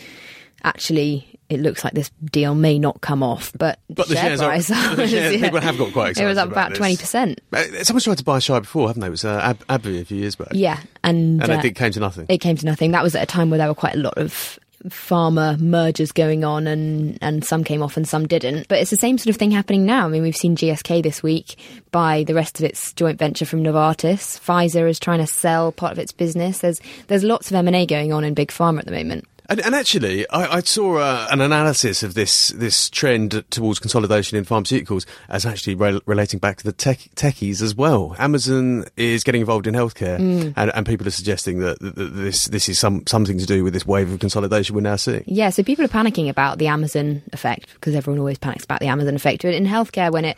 actually 0.64 1.29
it 1.50 1.60
looks 1.60 1.84
like 1.84 1.94
this 1.94 2.12
deal 2.24 2.56
may 2.56 2.78
not 2.78 3.02
come 3.02 3.24
off, 3.24 3.52
but, 3.58 3.80
but 3.90 4.08
the, 4.08 4.14
the 4.14 4.20
share 4.20 4.38
price, 4.38 4.72
are, 4.72 4.96
the 4.96 5.08
shares, 5.08 5.36
yeah. 5.36 5.42
people 5.42 5.60
have 5.60 5.78
got 5.78 5.92
quite 5.92 6.12
excited. 6.12 6.26
It 6.26 6.30
was 6.30 6.38
up 6.38 6.52
about 6.52 6.76
twenty 6.76 6.96
percent. 6.96 7.42
Uh, 7.52 7.64
someone's 7.84 8.04
tried 8.04 8.18
to 8.20 8.24
buy 8.24 8.38
a 8.38 8.42
share 8.42 8.62
before, 8.62 8.88
haven't 8.88 9.02
they? 9.02 9.08
It 9.08 9.12
was 9.12 9.26
uh, 9.26 9.40
Ab- 9.44 9.68
AbbVie 9.68 10.02
a 10.02 10.06
few 10.06 10.18
years 10.18 10.36
back. 10.36 10.50
Yeah, 10.52 10.80
and 11.04 11.42
and 11.42 11.52
uh, 11.52 11.56
I 11.56 11.62
think 11.62 11.76
it 11.76 11.80
came 11.80 11.92
to 11.92 12.00
nothing. 12.00 12.28
It 12.30 12.38
came 12.38 12.56
to 12.56 12.66
nothing. 12.66 12.92
That 12.92 13.04
was 13.04 13.16
at 13.16 13.24
a 13.24 13.26
time 13.26 13.50
where 13.50 13.58
there 13.58 13.68
were 13.68 13.76
quite 13.76 13.96
a 13.96 14.00
lot 14.00 14.18
of 14.18 14.60
pharma 14.88 15.60
mergers 15.60 16.12
going 16.12 16.46
on 16.46 16.66
and 16.66 17.18
and 17.22 17.44
some 17.44 17.66
came 17.66 17.84
off 17.84 17.98
and 17.98 18.08
some 18.08 18.26
didn't 18.26 18.66
but 18.70 18.80
it's 18.80 18.92
the 18.92 18.96
same 18.96 19.18
sort 19.18 19.28
of 19.28 19.36
thing 19.36 19.52
happening 19.52 19.86
now 19.86 20.06
i 20.06 20.08
mean 20.08 20.24
we've 20.24 20.38
seen 20.38 20.56
gsk 20.56 21.04
this 21.04 21.22
week 21.22 21.58
buy 21.92 22.24
the 22.24 22.34
rest 22.34 22.60
of 22.60 22.66
its 22.66 22.94
joint 22.94 23.20
venture 23.20 23.46
from 23.46 23.62
novartis 23.62 24.40
pfizer 24.40 24.90
is 24.90 24.98
trying 24.98 25.20
to 25.20 25.28
sell 25.28 25.74
part 25.74 25.92
of 25.92 26.00
its 26.00 26.14
business 26.14 26.60
there's 26.60 26.80
there's 27.08 27.26
lots 27.26 27.52
of 27.52 27.56
m&a 27.56 27.86
going 27.86 28.14
on 28.14 28.24
in 28.24 28.34
big 28.34 28.50
pharma 28.50 28.80
at 28.80 28.86
the 28.86 28.92
moment 28.92 29.26
and, 29.50 29.60
and 29.62 29.76
actually, 29.76 30.30
I, 30.30 30.58
I 30.58 30.60
saw 30.62 30.98
uh, 30.98 31.28
an 31.32 31.42
analysis 31.42 32.04
of 32.04 32.14
this 32.14 32.50
this 32.50 32.90
trend 32.90 33.44
towards 33.50 33.80
consolidation 33.80 34.38
in 34.38 34.46
pharmaceuticals 34.46 35.06
as 35.28 35.46
actually 35.46 35.76
re- 35.76 36.00
relating 36.06 36.40
back 36.40 36.58
to 36.58 36.64
the 36.64 36.72
tech, 36.72 37.00
techies 37.16 37.62
as 37.62 37.74
well. 37.74 38.16
Amazon 38.20 38.86
is 38.96 39.24
getting 39.24 39.42
involved 39.42 39.66
in 39.66 39.74
healthcare, 39.74 40.20
mm. 40.20 40.54
and, 40.56 40.72
and, 40.76 40.86
people 40.86 41.08
are 41.08 41.12
suggesting 41.12 41.60
that, 41.60 41.80
that, 41.80 41.96
this 41.96 42.46
this 42.46 42.70
is 42.70 42.78
some 42.78 43.06
something 43.08 43.40
to 43.40 43.46
do 43.46 43.64
with 43.64 43.74
this 43.74 43.86
wave 43.86 44.12
of 44.12 44.20
consolidation 44.20 44.76
we're 44.76 44.82
now 44.82 44.96
seeing. 44.96 45.24
Yeah, 45.26 45.50
so 45.50 45.64
people 45.64 45.84
are 45.84 45.90
panicking 45.90 46.30
about 46.30 46.60
the 46.60 46.68
Amazon 46.68 47.24
effect 47.34 47.74
because 47.74 47.96
everyone 47.96 48.20
always 48.20 48.38
panics 48.38 48.64
about 48.64 48.80
the 48.80 48.88
Amazon 48.88 49.16
effect. 49.16 49.42
But 49.42 49.56
in 49.56 49.66
healthcare, 49.66 50.12
when 50.12 50.26
it 50.26 50.38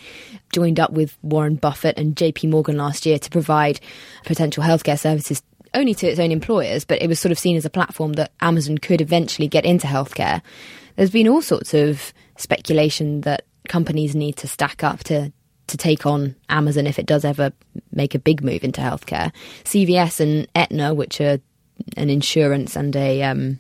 joined 0.54 0.80
up 0.80 0.92
with 0.92 1.18
Warren 1.22 1.56
Buffett 1.56 1.98
and 1.98 2.16
J.P. 2.16 2.48
Morgan 2.48 2.78
last 2.78 3.06
year 3.06 3.20
to 3.20 3.30
provide 3.30 3.80
potential 4.26 4.64
healthcare 4.64 5.00
services 5.00 5.42
only 5.74 5.94
to 5.96 6.08
its 6.08 6.20
own 6.20 6.32
employers, 6.32 6.86
but 6.86 7.02
it 7.02 7.08
was 7.08 7.20
sort 7.20 7.32
of 7.32 7.40
seen 7.40 7.58
as 7.58 7.66
a 7.66 7.70
platform 7.70 8.14
that 8.14 8.32
Amazon 8.42 8.78
could 8.78 9.02
eventually 9.02 9.48
get 9.48 9.66
into 9.66 9.88
healthcare. 9.88 10.42
There's 10.96 11.12
been 11.12 11.28
all 11.28 11.42
sorts 11.42 11.74
of 11.74 12.14
speculation 12.38 13.22
that 13.22 13.46
companies 13.68 14.16
need 14.16 14.36
to 14.38 14.48
stack 14.48 14.84
up 14.84 15.04
to 15.06 15.32
to 15.68 15.78
take 15.78 16.06
on 16.06 16.36
Amazon 16.50 16.86
if 16.86 17.00
it 17.00 17.06
does 17.06 17.24
ever 17.24 17.54
make 17.94 18.14
a 18.14 18.20
big 18.20 18.44
move 18.44 18.66
into 18.66 18.82
healthcare. 18.82 19.32
CVS 19.64 20.20
and 20.20 20.46
Aetna, 20.54 20.94
which 20.94 21.22
are 21.22 21.40
an 21.96 22.10
insurance 22.10 22.76
and 22.76 22.94
a, 22.94 23.24
um, 23.24 23.58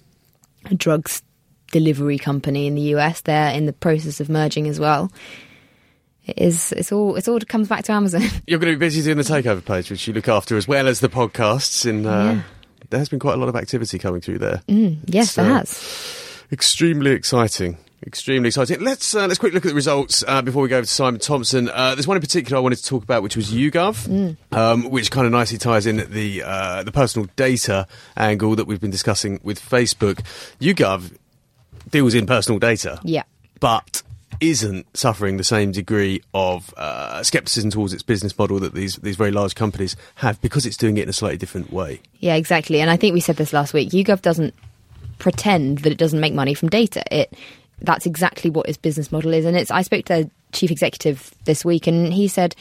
a 0.69 0.75
drugs 0.75 1.23
delivery 1.71 2.17
company 2.17 2.67
in 2.67 2.75
the 2.75 2.95
US, 2.95 3.21
they're 3.21 3.53
in 3.53 3.65
the 3.65 3.71
process 3.71 4.19
of 4.19 4.27
merging 4.27 4.67
as 4.67 4.77
well 4.77 5.09
it 6.25 6.37
is 6.37 6.71
it's 6.73 6.91
all 6.91 7.15
it's 7.15 7.27
all 7.27 7.39
comes 7.39 7.67
back 7.67 7.83
to 7.85 7.91
Amazon. 7.91 8.21
You're 8.47 8.59
going 8.59 8.73
to 8.73 8.77
be 8.77 8.85
busy 8.85 9.01
doing 9.01 9.17
the 9.17 9.23
takeover 9.23 9.63
page, 9.63 9.89
which 9.89 10.07
you 10.07 10.13
look 10.13 10.27
after 10.27 10.55
as 10.57 10.67
well 10.67 10.87
as 10.87 10.99
the 10.99 11.09
podcasts. 11.09 11.85
In 11.85 12.05
uh, 12.05 12.09
yeah. 12.09 12.41
there 12.89 12.99
has 12.99 13.09
been 13.09 13.19
quite 13.19 13.33
a 13.33 13.37
lot 13.37 13.49
of 13.49 13.55
activity 13.55 13.97
coming 13.97 14.21
through 14.21 14.39
there. 14.39 14.61
Mm, 14.67 14.99
yes, 15.05 15.31
so, 15.31 15.43
there 15.43 15.53
has. 15.53 16.45
Extremely 16.51 17.11
exciting. 17.11 17.77
Extremely 18.05 18.47
exciting. 18.47 18.81
Let's 18.81 19.13
uh, 19.15 19.27
let's 19.27 19.39
quick 19.39 19.53
look 19.53 19.65
at 19.65 19.69
the 19.69 19.75
results 19.75 20.23
uh, 20.27 20.41
before 20.41 20.63
we 20.63 20.69
go 20.69 20.77
over 20.77 20.85
to 20.85 20.91
Simon 20.91 21.19
Thompson. 21.19 21.69
Uh, 21.69 21.93
there's 21.93 22.07
one 22.07 22.17
in 22.17 22.21
particular 22.21 22.57
I 22.57 22.59
wanted 22.61 22.77
to 22.77 22.85
talk 22.85 23.03
about, 23.03 23.21
which 23.21 23.35
was 23.35 23.51
YouGov, 23.51 24.07
mm. 24.07 24.57
um, 24.57 24.89
which 24.89 25.11
kind 25.11 25.27
of 25.27 25.31
nicely 25.31 25.59
ties 25.59 25.85
in 25.85 26.11
the 26.11 26.41
uh, 26.43 26.83
the 26.83 26.91
personal 26.91 27.27
data 27.35 27.87
angle 28.17 28.55
that 28.55 28.65
we've 28.65 28.81
been 28.81 28.91
discussing 28.91 29.39
with 29.43 29.59
Facebook. 29.59 30.25
YouGov 30.59 31.15
deals 31.91 32.15
in 32.15 32.25
personal 32.25 32.57
data, 32.57 32.99
yeah, 33.03 33.23
but 33.59 34.01
isn't 34.41 34.85
suffering 34.97 35.37
the 35.37 35.43
same 35.43 35.71
degree 35.71 36.21
of 36.33 36.73
uh, 36.75 37.23
skepticism 37.23 37.69
towards 37.69 37.93
its 37.93 38.03
business 38.03 38.37
model 38.37 38.59
that 38.59 38.73
these 38.73 38.95
these 38.97 39.15
very 39.15 39.31
large 39.31 39.55
companies 39.55 39.95
have 40.15 40.41
because 40.41 40.65
it's 40.65 40.75
doing 40.75 40.97
it 40.97 41.03
in 41.03 41.09
a 41.09 41.13
slightly 41.13 41.37
different 41.37 41.71
way. 41.71 42.01
Yeah, 42.19 42.35
exactly. 42.35 42.81
And 42.81 42.89
I 42.89 42.97
think 42.97 43.13
we 43.13 43.21
said 43.21 43.37
this 43.37 43.53
last 43.53 43.73
week. 43.73 43.89
YouGov 43.89 44.21
doesn't 44.21 44.53
pretend 45.19 45.79
that 45.79 45.91
it 45.91 45.97
doesn't 45.97 46.19
make 46.19 46.33
money 46.33 46.55
from 46.55 46.69
data. 46.69 47.03
It 47.15 47.33
that's 47.79 48.05
exactly 48.05 48.49
what 48.49 48.67
its 48.67 48.77
business 48.77 49.11
model 49.11 49.33
is. 49.33 49.45
And 49.45 49.55
it's 49.55 49.71
I 49.71 49.83
spoke 49.83 50.05
to 50.05 50.23
the 50.23 50.31
chief 50.51 50.71
executive 50.71 51.33
this 51.45 51.63
week, 51.63 51.87
and 51.87 52.11
he 52.11 52.27
said 52.27 52.55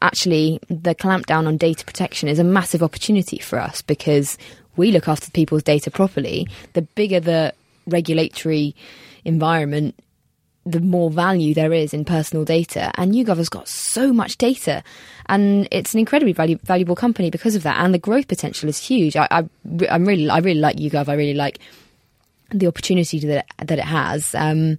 actually 0.00 0.60
the 0.68 0.94
clampdown 0.94 1.46
on 1.46 1.56
data 1.56 1.84
protection 1.84 2.28
is 2.28 2.38
a 2.38 2.44
massive 2.44 2.82
opportunity 2.82 3.38
for 3.38 3.58
us 3.58 3.82
because 3.82 4.38
we 4.76 4.92
look 4.92 5.08
after 5.08 5.30
people's 5.32 5.64
data 5.64 5.90
properly. 5.90 6.46
The 6.74 6.82
bigger 6.82 7.18
the 7.18 7.52
regulatory 7.86 8.76
environment 9.24 9.94
the 10.66 10.80
more 10.80 11.10
value 11.10 11.54
there 11.54 11.72
is 11.72 11.94
in 11.94 12.04
personal 12.04 12.44
data. 12.44 12.90
And 12.96 13.14
YouGov 13.14 13.36
has 13.36 13.48
got 13.48 13.68
so 13.68 14.12
much 14.12 14.36
data, 14.36 14.82
and 15.26 15.68
it's 15.70 15.94
an 15.94 16.00
incredibly 16.00 16.34
valu- 16.34 16.60
valuable 16.62 16.96
company 16.96 17.30
because 17.30 17.54
of 17.54 17.62
that. 17.62 17.78
And 17.78 17.94
the 17.94 17.98
growth 17.98 18.28
potential 18.28 18.68
is 18.68 18.78
huge. 18.78 19.16
I, 19.16 19.28
I, 19.30 19.44
am 19.88 20.04
really, 20.04 20.28
I 20.28 20.38
really 20.38 20.60
like 20.60 20.76
YouGov. 20.76 21.08
I 21.08 21.14
really 21.14 21.34
like 21.34 21.60
the 22.50 22.66
opportunity 22.66 23.20
that 23.20 23.46
that 23.64 23.78
it 23.78 23.84
has. 23.84 24.34
Um, 24.34 24.78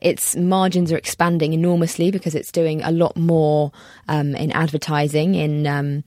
its 0.00 0.36
margins 0.36 0.92
are 0.92 0.96
expanding 0.96 1.52
enormously 1.52 2.10
because 2.10 2.34
it's 2.34 2.52
doing 2.52 2.82
a 2.82 2.92
lot 2.92 3.16
more 3.16 3.72
um, 4.06 4.34
in 4.36 4.52
advertising, 4.52 5.34
in 5.34 5.66
um, 5.66 6.04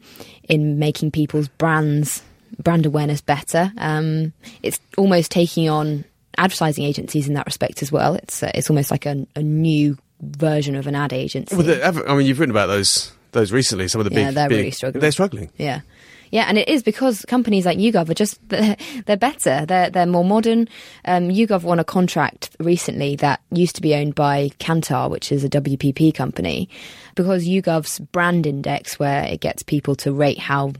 in 0.49 0.79
making 0.79 1.11
people's 1.11 1.47
brands 1.47 2.23
brand 2.57 2.85
awareness 2.85 3.21
better. 3.21 3.71
Um, 3.77 4.33
it's 4.63 4.79
almost 4.97 5.31
taking 5.31 5.69
on 5.69 6.05
advertising 6.37 6.85
agencies 6.85 7.27
in 7.27 7.33
that 7.35 7.45
respect 7.45 7.81
as 7.81 7.91
well. 7.91 8.15
It's 8.15 8.43
uh, 8.43 8.51
it's 8.53 8.69
almost 8.69 8.91
like 8.91 9.05
a, 9.05 9.25
a, 9.35 9.43
new 9.43 9.97
version 10.21 10.75
of 10.75 10.87
an 10.87 10.95
ad 10.95 11.13
agency. 11.13 11.55
Well, 11.55 11.65
the, 11.65 11.83
I 12.07 12.15
mean, 12.15 12.25
you've 12.25 12.39
written 12.39 12.51
about 12.51 12.67
those 12.67 13.11
those 13.31 13.51
recently. 13.51 13.87
Some 13.87 14.01
of 14.01 14.09
the 14.09 14.13
yeah, 14.13 14.27
big, 14.27 14.35
they're 14.35 14.49
big, 14.49 14.57
really 14.57 14.71
struggling. 14.71 15.01
They're 15.01 15.11
struggling. 15.11 15.49
Yeah. 15.57 15.81
Yeah, 16.31 16.45
and 16.47 16.57
it 16.57 16.69
is 16.69 16.81
because 16.81 17.25
companies 17.25 17.65
like 17.65 17.77
YouGov 17.77 18.09
are 18.09 18.13
just 18.13 18.39
they're, 18.49 18.77
they're 19.05 19.17
better. 19.17 19.65
They're 19.65 19.89
they're 19.89 20.05
more 20.05 20.23
modern. 20.23 20.69
Um, 21.05 21.29
YouGov 21.29 21.63
won 21.63 21.79
a 21.79 21.83
contract 21.83 22.55
recently 22.59 23.17
that 23.17 23.41
used 23.51 23.75
to 23.75 23.81
be 23.81 23.93
owned 23.93 24.15
by 24.15 24.49
Kantar, 24.59 25.09
which 25.09 25.31
is 25.31 25.43
a 25.43 25.49
WPP 25.49 26.15
company, 26.15 26.69
because 27.15 27.45
YouGov's 27.45 27.99
brand 27.99 28.47
index, 28.47 28.97
where 28.97 29.25
it 29.25 29.41
gets 29.41 29.61
people 29.61 29.95
to 29.97 30.13
rate 30.13 30.39
how 30.39 30.71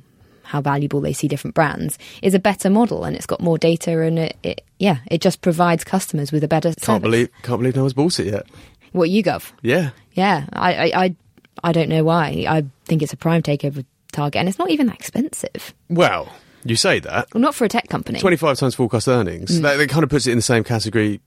how 0.52 0.60
valuable 0.62 1.00
they 1.02 1.14
see 1.14 1.28
different 1.28 1.56
brands 1.56 1.98
is 2.22 2.34
a 2.34 2.40
better 2.40 2.70
model 2.70 3.06
and 3.06 3.16
it's 3.16 3.26
got 3.26 3.40
more 3.42 3.58
data 3.58 4.02
and 4.02 4.20
it, 4.20 4.36
it 4.44 4.62
yeah 4.80 4.98
it 5.10 5.22
just 5.22 5.40
provides 5.42 5.84
customers 5.84 6.32
with 6.32 6.44
a 6.44 6.48
better 6.48 6.70
Can't 6.70 6.82
service. 6.84 7.02
believe 7.02 7.30
can't 7.42 7.60
believe 7.60 7.76
no 7.76 7.84
one's 7.84 7.94
bought 7.94 8.20
it 8.20 8.28
yet. 8.28 8.46
what 8.92 9.10
YouGov 9.10 9.52
Yeah. 9.62 9.92
yeah 10.14 10.46
I, 10.54 10.74
I 10.74 10.92
I 11.06 11.16
I 11.64 11.72
don't 11.72 11.90
know 11.90 12.04
why 12.04 12.46
I 12.48 12.66
think 12.86 13.02
it's 13.02 13.14
a 13.14 13.18
prime 13.18 13.42
takeover 13.42 13.86
target 14.12 14.40
and 14.40 14.50
it's 14.50 14.60
not 14.60 14.70
even 14.70 14.88
that 14.88 14.96
expensive 14.96 15.74
Well, 15.90 16.28
you 16.66 16.76
say 16.76 17.00
that. 17.00 17.28
well 17.34 17.42
not 17.42 17.56
for 17.56 17.64
a 17.66 17.70
tech 17.70 17.88
company 17.88 18.20
25 18.20 18.58
times 18.60 18.76
forecast 18.76 19.08
earnings. 19.08 19.58
Mm. 19.58 19.62
That, 19.64 19.78
that 19.78 19.90
kind 19.90 20.04
of 20.04 20.10
puts 20.10 20.28
it 20.28 20.32
in 20.32 20.38
the 20.38 20.42
same 20.44 20.64
category 20.66 21.22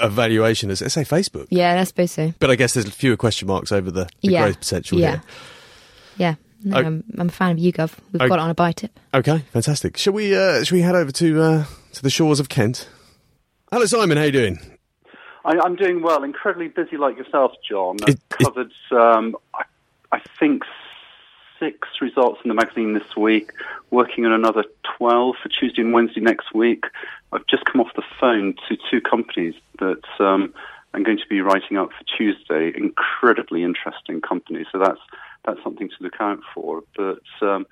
of 0.00 0.12
valuation 0.12 0.70
as, 0.70 0.78
say, 0.78 1.02
Facebook. 1.04 1.46
yeah 1.50 1.80
I 1.80 1.84
suppose 1.84 2.12
so 2.12 2.32
But 2.38 2.50
I 2.50 2.54
guess 2.56 2.74
there's 2.74 2.88
fewer 2.88 3.16
question 3.16 3.48
marks 3.48 3.72
over 3.72 3.90
the, 3.90 4.04
the 4.22 4.30
yeah 4.32 4.42
growth 4.44 4.60
potential 4.60 4.98
yeah 5.00 5.10
here. 5.10 5.22
yeah 6.16 6.34
no, 6.64 6.76
Oh. 6.76 6.80
I'm, 6.80 7.04
I'm 7.18 7.28
a 7.28 7.32
fan 7.32 7.52
of 7.52 7.58
YouGov 7.58 7.92
we've 8.12 8.22
Oh. 8.22 8.28
got 8.28 8.38
it 8.38 8.42
on 8.42 8.50
a 8.50 8.54
buy 8.54 8.72
tip 8.72 8.98
Okay, 9.14 9.38
fantastic. 9.52 9.96
Shall 9.96 10.12
we? 10.12 10.34
Uh, 10.36 10.64
shall 10.64 10.76
we 10.76 10.82
head 10.82 10.94
over 10.94 11.10
to 11.12 11.42
uh, 11.42 11.64
to 11.92 12.02
the 12.02 12.10
shores 12.10 12.40
of 12.40 12.48
Kent? 12.48 12.88
Hello, 13.72 13.84
Simon. 13.86 14.16
How 14.18 14.24
you 14.24 14.32
doing? 14.32 14.58
I, 15.44 15.58
I'm 15.64 15.76
doing 15.76 16.02
well. 16.02 16.22
Incredibly 16.24 16.68
busy, 16.68 16.96
like 16.96 17.16
yourself, 17.16 17.52
John. 17.68 17.96
I've 18.02 18.08
It- 18.14 18.20
it- 18.30 18.44
covered, 18.44 18.72
um, 18.90 19.36
I, 19.54 19.62
I 20.12 20.20
think, 20.38 20.62
six 21.58 21.88
results 22.00 22.40
in 22.44 22.48
the 22.48 22.54
magazine 22.54 22.94
this 22.94 23.16
week. 23.16 23.50
Working 23.90 24.26
on 24.26 24.32
another 24.32 24.64
twelve 24.96 25.36
for 25.42 25.48
Tuesday 25.48 25.82
and 25.82 25.92
Wednesday 25.92 26.20
next 26.20 26.54
week. 26.54 26.84
I've 27.32 27.46
just 27.46 27.64
come 27.64 27.80
off 27.80 27.88
the 27.96 28.02
phone 28.20 28.54
to 28.68 28.76
two 28.90 29.00
companies 29.00 29.54
that 29.80 30.02
um, 30.20 30.52
I'm 30.94 31.02
going 31.02 31.18
to 31.18 31.26
be 31.28 31.40
writing 31.40 31.76
up 31.78 31.90
for 31.90 32.04
Tuesday. 32.16 32.72
Incredibly 32.76 33.62
interesting 33.62 34.20
companies. 34.20 34.66
So 34.72 34.78
that's 34.78 35.00
that's 35.48 35.62
something 35.64 35.88
to 35.88 35.94
look 36.00 36.20
out 36.20 36.40
for. 36.54 36.82
But 36.96 37.22
um, 37.40 37.66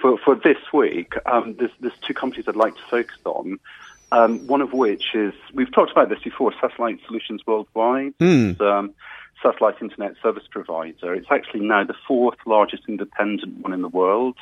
for 0.00 0.18
for 0.18 0.34
this 0.34 0.58
week, 0.72 1.14
um, 1.26 1.56
there's 1.58 1.70
there's 1.80 1.98
two 2.06 2.14
companies 2.14 2.46
I'd 2.48 2.56
like 2.56 2.74
to 2.76 2.82
focus 2.90 3.18
on. 3.24 3.58
Um, 4.10 4.46
one 4.46 4.62
of 4.62 4.72
which 4.72 5.14
is 5.14 5.34
we've 5.52 5.70
talked 5.70 5.92
about 5.92 6.08
this 6.08 6.20
before, 6.20 6.52
Satellite 6.60 6.98
Solutions 7.06 7.42
Worldwide, 7.46 8.14
It's, 8.52 8.60
um, 8.60 8.94
satellite 9.42 9.76
internet 9.82 10.14
service 10.22 10.44
provider. 10.50 11.14
It's 11.14 11.30
actually 11.30 11.60
now 11.60 11.84
the 11.84 11.94
fourth 12.06 12.38
largest 12.46 12.84
independent 12.88 13.58
one 13.58 13.72
in 13.72 13.82
the 13.82 13.88
world. 13.88 14.36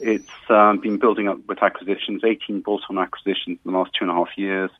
It's 0.00 0.28
um, 0.50 0.80
been 0.80 0.98
building 0.98 1.28
up 1.28 1.38
with 1.48 1.62
acquisitions, 1.62 2.22
18 2.24 2.60
bolt-on 2.60 2.98
acquisitions 2.98 3.58
in 3.64 3.72
the 3.72 3.78
last 3.78 3.92
two 3.98 4.04
and 4.04 4.10
a 4.10 4.14
half 4.14 4.36
years. 4.36 4.70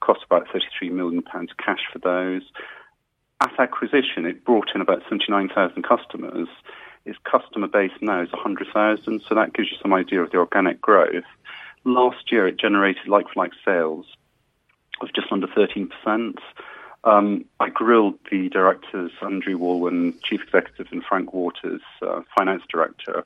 Cost 0.00 0.20
about 0.24 0.48
33 0.52 0.90
million 0.90 1.22
pounds 1.22 1.50
cash 1.64 1.80
for 1.92 2.00
those. 2.00 2.42
At 3.40 3.58
acquisition, 3.58 4.26
it 4.26 4.44
brought 4.44 4.74
in 4.74 4.80
about 4.80 5.02
79,000 5.08 5.82
customers. 5.82 6.48
Its 7.04 7.18
customer 7.24 7.68
base 7.68 7.92
now 8.00 8.22
is 8.22 8.32
100,000, 8.32 9.22
so 9.28 9.34
that 9.34 9.52
gives 9.52 9.70
you 9.70 9.76
some 9.80 9.92
idea 9.92 10.22
of 10.22 10.30
the 10.30 10.38
organic 10.38 10.80
growth. 10.80 11.24
Last 11.84 12.32
year, 12.32 12.46
it 12.46 12.58
generated 12.58 13.08
like-for-like 13.08 13.52
sales 13.64 14.06
of 15.00 15.12
just 15.12 15.30
under 15.30 15.46
13%. 15.46 16.38
Um, 17.04 17.44
I 17.60 17.68
grilled 17.68 18.18
the 18.30 18.48
directors, 18.48 19.12
Andrew 19.20 19.58
Walwyn, 19.58 20.14
Chief 20.22 20.42
Executive, 20.42 20.86
and 20.90 21.04
Frank 21.04 21.34
Waters, 21.34 21.82
uh, 22.00 22.22
Finance 22.36 22.62
Director, 22.70 23.24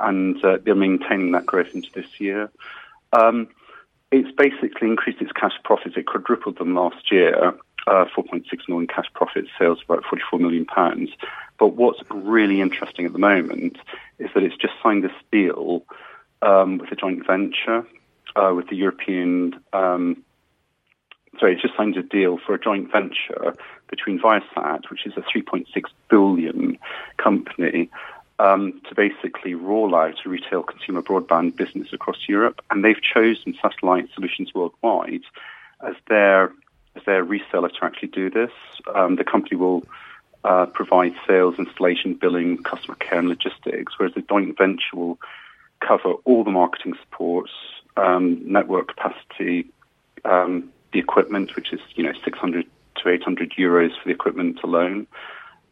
and 0.00 0.42
uh, 0.42 0.58
they're 0.64 0.74
maintaining 0.74 1.32
that 1.32 1.44
growth 1.44 1.74
into 1.74 1.90
this 1.94 2.18
year. 2.18 2.50
Um, 3.12 3.48
it's 4.10 4.30
basically 4.36 4.88
increased 4.88 5.20
its 5.20 5.32
cash 5.32 5.52
profits. 5.64 5.96
It 5.98 6.06
quadrupled 6.06 6.56
them 6.56 6.74
last 6.74 7.12
year, 7.12 7.54
uh, 7.86 8.04
4.6 8.16 8.44
million 8.68 8.86
cash 8.86 9.06
profits, 9.14 9.48
sales 9.58 9.80
about 9.84 10.04
44 10.04 10.38
million 10.38 10.64
pounds. 10.64 11.10
But 11.58 11.68
what's 11.68 12.00
really 12.10 12.60
interesting 12.60 13.06
at 13.06 13.12
the 13.12 13.18
moment 13.18 13.78
is 14.18 14.30
that 14.34 14.42
it's 14.42 14.56
just 14.56 14.74
signed 14.82 15.04
this 15.04 15.12
deal 15.32 15.84
um, 16.42 16.78
with 16.78 16.92
a 16.92 16.96
joint 16.96 17.26
venture 17.26 17.86
uh, 18.36 18.52
with 18.54 18.68
the 18.68 18.76
European. 18.76 19.60
Um, 19.72 20.22
sorry, 21.38 21.54
it's 21.54 21.62
just 21.62 21.76
signed 21.76 21.96
a 21.96 22.02
deal 22.02 22.38
for 22.38 22.54
a 22.54 22.60
joint 22.60 22.90
venture 22.92 23.54
between 23.88 24.20
Viasat, 24.20 24.90
which 24.90 25.06
is 25.06 25.14
a 25.16 25.22
3.6 25.22 25.66
billion 26.10 26.78
company, 27.16 27.90
um, 28.38 28.80
to 28.88 28.94
basically 28.94 29.54
roll 29.54 29.94
out 29.94 30.14
a 30.24 30.28
retail 30.28 30.62
consumer 30.62 31.02
broadband 31.02 31.56
business 31.56 31.88
across 31.92 32.28
Europe, 32.28 32.60
and 32.70 32.84
they've 32.84 33.02
chosen 33.02 33.56
Satellite 33.60 34.08
Solutions 34.14 34.54
Worldwide 34.54 35.24
as 35.86 35.94
their 36.08 36.52
as 36.98 37.04
their 37.04 37.24
reseller 37.24 37.72
to 37.72 37.84
actually 37.84 38.08
do 38.08 38.30
this. 38.30 38.50
Um, 38.94 39.16
the 39.16 39.24
company 39.24 39.56
will 39.56 39.84
uh, 40.44 40.66
provide 40.66 41.14
sales, 41.26 41.56
installation, 41.58 42.14
billing, 42.14 42.62
customer 42.62 42.96
care, 42.96 43.18
and 43.18 43.28
logistics, 43.28 43.98
whereas 43.98 44.14
the 44.14 44.22
joint 44.22 44.56
venture 44.56 44.94
will 44.94 45.18
cover 45.80 46.14
all 46.24 46.44
the 46.44 46.50
marketing 46.50 46.94
supports, 47.02 47.52
um, 47.96 48.40
network 48.44 48.88
capacity, 48.88 49.66
um, 50.24 50.70
the 50.92 50.98
equipment, 50.98 51.54
which 51.56 51.72
is 51.72 51.80
you 51.94 52.02
know 52.04 52.12
600 52.24 52.66
to 53.02 53.08
800 53.08 53.52
euros 53.58 53.90
for 53.90 54.06
the 54.06 54.10
equipment 54.10 54.60
alone. 54.62 55.06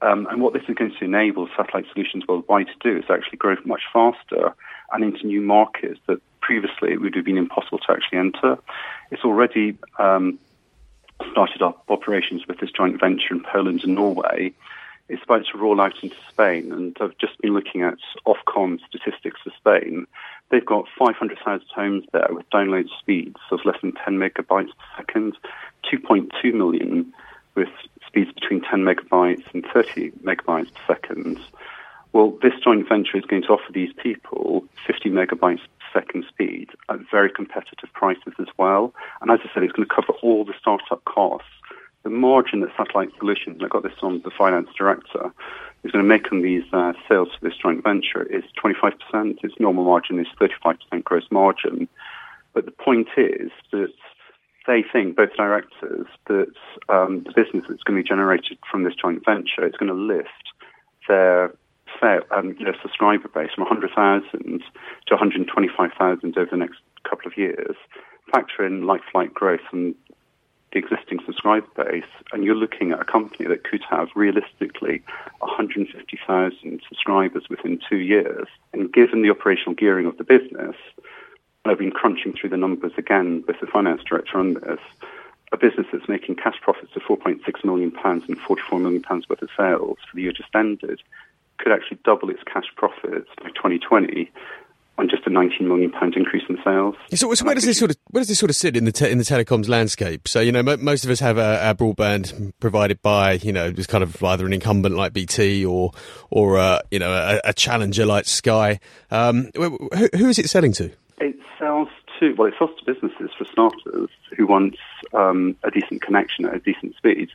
Um, 0.03 0.27
and 0.31 0.43
what 0.43 0.53
this 0.53 0.63
is 0.69 0.75
going 0.75 0.95
to 0.99 1.05
enable 1.05 1.49
Satellite 1.57 1.87
Solutions 1.93 2.25
Worldwide 2.29 2.67
to 2.67 2.75
do 2.81 2.99
is 2.99 3.05
actually 3.09 3.39
grow 3.39 3.57
much 3.65 3.83
faster 3.93 4.55
and 4.93 5.03
into 5.03 5.27
new 5.27 5.41
markets 5.41 5.99
that 6.07 6.21
previously 6.41 6.93
it 6.93 7.01
would 7.01 7.15
have 7.15 7.25
been 7.25 7.39
impossible 7.39 7.79
to 7.79 7.93
actually 7.93 8.19
enter. 8.19 8.59
It's 9.11 9.25
already 9.25 9.79
um, 9.99 10.39
started 11.31 11.63
up 11.63 11.85
operations 11.89 12.47
with 12.47 12.59
this 12.59 12.71
joint 12.71 13.01
venture 13.01 13.35
in 13.35 13.43
Poland 13.43 13.83
and 13.85 13.95
Norway. 13.95 14.53
It's 15.09 15.23
about 15.23 15.47
to 15.53 15.59
roll 15.59 15.81
out 15.81 16.03
into 16.03 16.17
Spain, 16.29 16.73
and 16.73 16.97
I've 17.01 17.17
just 17.19 17.41
been 17.41 17.55
looking 17.55 17.83
at 17.83 17.99
Ofcom 18.27 18.81
statistics 18.89 19.41
for 19.43 19.53
Spain. 19.57 20.07
They've 20.51 20.65
got 20.65 20.87
500,000 20.99 21.67
homes 21.75 22.05
there 22.13 22.29
with 22.31 22.49
download 22.51 22.89
speeds 22.99 23.39
of 23.51 23.61
less 23.65 23.81
than 23.83 23.93
10 23.93 24.19
megabytes 24.19 24.69
per 24.69 24.97
second, 24.97 25.37
2.2 25.93 26.53
million 26.53 27.13
with 27.55 27.69
speeds 28.07 28.33
between 28.33 28.63
10 28.63 28.81
megabytes 28.81 29.45
and 29.55 29.65
30 29.73 30.11
megabytes 30.25 30.73
per 30.75 30.95
second. 30.95 31.39
Well, 32.13 32.37
this 32.43 32.55
joint 32.65 32.89
venture 32.89 33.17
is 33.17 33.25
going 33.25 33.43
to 33.43 33.49
offer 33.49 33.73
these 33.73 33.93
people 33.93 34.65
50 34.87 35.11
megabytes 35.11 35.61
per 35.79 36.01
very 37.17 37.31
competitive 37.31 37.91
prices 37.95 38.35
as 38.39 38.49
well. 38.59 38.93
And 39.23 39.31
as 39.31 39.41
I 39.43 39.49
said, 39.55 39.63
it's 39.63 39.73
going 39.73 39.89
to 39.89 39.95
cover 39.95 40.13
all 40.23 40.45
the 40.45 40.53
startup 40.61 41.03
costs. 41.07 41.49
The 42.03 42.11
margin 42.11 42.61
that 42.61 42.77
Satellite 42.77 43.09
Solutions, 43.19 43.63
I 43.65 43.69
got 43.69 43.85
this 43.85 43.99
from 43.99 44.21
the 44.21 44.31
finance 44.31 44.69
director, 44.77 45.33
is 45.83 45.93
going 45.93 46.05
to 46.05 46.09
make 46.09 46.31
on 46.31 46.43
these 46.43 46.65
uh, 46.75 46.93
sales 47.09 47.29
for 47.33 47.49
this 47.49 47.57
joint 47.57 47.83
venture 47.83 48.23
is 48.25 48.45
25%. 48.63 48.93
Its 49.43 49.55
normal 49.59 49.85
margin 49.85 50.21
is 50.21 50.27
35% 50.39 51.05
gross 51.05 51.25
margin. 51.31 51.89
But 52.53 52.67
the 52.67 52.71
point 52.71 53.09
is 53.17 53.51
that 53.73 53.95
they 54.67 54.85
think, 54.93 55.17
both 55.17 55.35
directors, 55.37 56.07
that 56.27 56.53
um, 56.91 57.25
the 57.25 57.33
business 57.35 57.65
that's 57.67 57.83
going 57.83 57.97
to 57.97 58.03
be 58.03 58.09
generated 58.09 58.59
from 58.71 58.85
this 58.85 58.95
joint 58.95 59.25
venture 59.25 59.67
is 59.67 59.75
going 59.81 59.89
to 59.89 59.95
lift 59.95 60.45
their 61.09 61.55
um, 62.03 62.57
their 62.63 62.77
subscriber 62.83 63.29
base 63.29 63.51
from 63.55 63.65
100,000 63.65 64.63
to 65.07 65.15
125,000 65.15 66.39
over 66.39 66.51
the 66.51 66.57
next 66.57 66.79
couple 67.09 67.27
of 67.27 67.37
years. 67.37 67.77
Factor 68.33 68.67
in 68.67 68.87
like-for-like 68.87 69.33
growth 69.35 69.61
and 69.73 69.95
the 70.73 70.79
existing 70.79 71.21
subscriber 71.25 71.67
base, 71.77 72.05
and 72.33 72.45
you're 72.45 72.55
looking 72.55 72.93
at 72.93 73.01
a 73.01 73.05
company 73.05 73.47
that 73.49 73.65
could 73.65 73.83
have 73.89 74.09
realistically 74.15 75.03
150,000 75.39 76.83
subscribers 76.89 77.49
within 77.49 77.81
two 77.89 77.99
years. 77.99 78.47
And 78.73 78.93
given 78.93 79.23
the 79.23 79.31
operational 79.31 79.75
gearing 79.75 80.07
of 80.07 80.19
the 80.19 80.25
business, 80.25 80.77
I've 81.65 81.79
been 81.79 81.93
crunching 81.93 82.33
through 82.33 82.51
the 82.51 82.57
numbers 82.57 82.93
again 82.97 83.45
with 83.47 83.61
the 83.61 83.67
finance 83.67 84.03
director 84.09 84.39
on 84.39 84.55
this. 84.55 84.81
A 85.53 85.57
business 85.57 85.87
that's 85.93 86.09
making 86.09 86.37
cash 86.37 86.61
profits 86.61 86.95
of 86.97 87.03
4.6 87.03 87.65
million 87.65 87.93
pounds 87.93 88.25
and 88.29 88.39
44 88.39 88.81
million 88.81 89.03
pounds 89.03 89.29
worth 89.29 89.43
of 89.43 89.49
sales 89.57 89.99
for 90.11 90.17
the 90.17 90.23
year 90.23 90.33
just 90.33 90.55
ended 90.55 91.01
could 91.59 91.73
actually 91.73 91.99
double 92.05 92.29
its 92.31 92.43
cash 92.43 92.67
profits 92.77 93.31
by 93.43 93.49
2020 93.51 94.31
on 94.99 95.09
just 95.09 95.27
a 95.27 95.31
19 95.31 95.69
million 95.69 95.91
pound 95.91 96.15
increase 96.15 96.45
in 96.49 96.59
sales. 96.65 96.95
So, 97.15 97.33
so 97.35 97.45
where 97.45 97.55
does 97.55 97.65
this 97.65 97.79
sort 97.79 97.91
of 97.91 97.97
where 98.11 98.21
does 98.21 98.29
this 98.29 98.39
sort 98.39 98.51
of 98.51 98.57
sit 98.57 98.77
in 98.77 98.85
the 98.85 98.93
te- 98.93 99.11
in 99.11 99.19
the 99.19 99.25
telecoms 99.25 99.69
landscape? 99.69 100.27
So 100.27 100.41
you 100.41 100.53
know, 100.53 100.63
mo- 100.63 100.79
most 100.79 101.05
of 101.05 101.11
us 101.11 101.21
have 101.21 101.39
our, 101.39 101.59
our 101.59 101.75
broadband 101.75 102.53
provided 102.61 103.03
by 103.03 103.33
you 103.33 103.53
know 103.53 103.71
just 103.71 103.89
kind 103.89 104.03
of 104.03 104.23
either 104.23 104.47
an 104.47 104.53
incumbent 104.53 104.97
like 104.97 105.13
BT 105.13 105.65
or 105.65 105.93
or 106.31 106.59
uh, 106.59 106.81
you 106.91 106.99
know 106.99 107.13
a, 107.13 107.51
a 107.51 107.53
challenger 107.53 108.07
like 108.07 108.27
Sky. 108.27 108.81
Um, 109.11 109.51
who, 109.55 109.89
who 110.15 110.29
is 110.29 110.39
it 110.39 110.49
selling 110.49 110.73
to? 110.75 110.91
It 111.19 111.37
sells 111.59 111.89
to 112.21 112.35
well, 112.35 112.49
it 112.49 112.55
sells 112.59 112.71
to 112.79 112.93
businesses 112.93 113.31
for 113.37 113.45
starters 113.45 114.11
who 114.37 114.47
want 114.47 114.77
um, 115.13 115.57
a 115.63 115.71
decent 115.71 116.03
connection 116.03 116.47
at 116.47 116.55
a 116.55 116.59
decent 116.59 116.97
speed. 116.97 117.31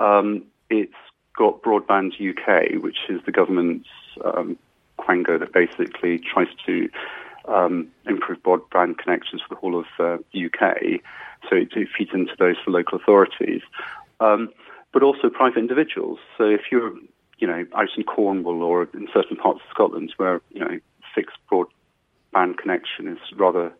Um, 0.00 0.44
it's 0.70 0.94
got 1.36 1.62
Broadband 1.62 2.14
UK, 2.14 2.82
which 2.82 2.98
is 3.08 3.20
the 3.26 3.32
government's 3.32 3.88
um, 4.24 4.58
quango 5.06 5.38
that 5.38 5.52
basically 5.52 6.18
tries 6.18 6.48
to 6.66 6.88
um, 7.48 7.88
improve 8.06 8.42
broadband 8.42 8.98
connections 8.98 9.42
for 9.42 9.54
the 9.54 9.60
whole 9.60 9.78
of 9.78 9.86
uh, 9.98 10.22
the 10.32 10.46
UK. 10.46 11.00
So 11.48 11.56
it, 11.56 11.68
it, 11.76 11.88
feeds 11.96 12.10
into 12.12 12.32
those 12.38 12.56
for 12.64 12.70
local 12.70 12.98
authorities, 12.98 13.62
um, 14.20 14.48
but 14.92 15.02
also 15.02 15.28
private 15.28 15.58
individuals. 15.58 16.18
So 16.36 16.44
if 16.44 16.62
you're, 16.72 16.92
you 17.38 17.46
know, 17.46 17.64
out 17.76 17.88
in 17.96 18.02
Cornwall 18.04 18.62
or 18.62 18.88
in 18.94 19.08
certain 19.12 19.36
parts 19.36 19.60
of 19.64 19.70
Scotland 19.70 20.12
where 20.16 20.40
you 20.50 20.60
know 20.60 20.78
fixed 21.14 21.36
broadband 21.50 22.58
connection 22.58 23.08
is 23.08 23.18
rather 23.36 23.72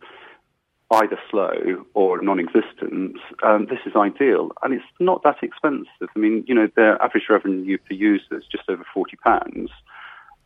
either 0.92 1.18
slow 1.30 1.84
or 1.94 2.22
non-existent, 2.22 3.16
um, 3.42 3.66
this 3.68 3.80
is 3.86 3.96
ideal, 3.96 4.52
and 4.62 4.72
it's 4.72 4.84
not 5.00 5.22
that 5.24 5.42
expensive. 5.42 6.08
I 6.14 6.18
mean, 6.18 6.44
you 6.46 6.54
know, 6.54 6.68
their 6.76 7.02
average 7.02 7.24
revenue 7.28 7.78
per 7.78 7.94
user 7.94 8.38
is 8.38 8.44
just 8.50 8.68
over 8.68 8.84
forty 8.94 9.16
pounds. 9.16 9.70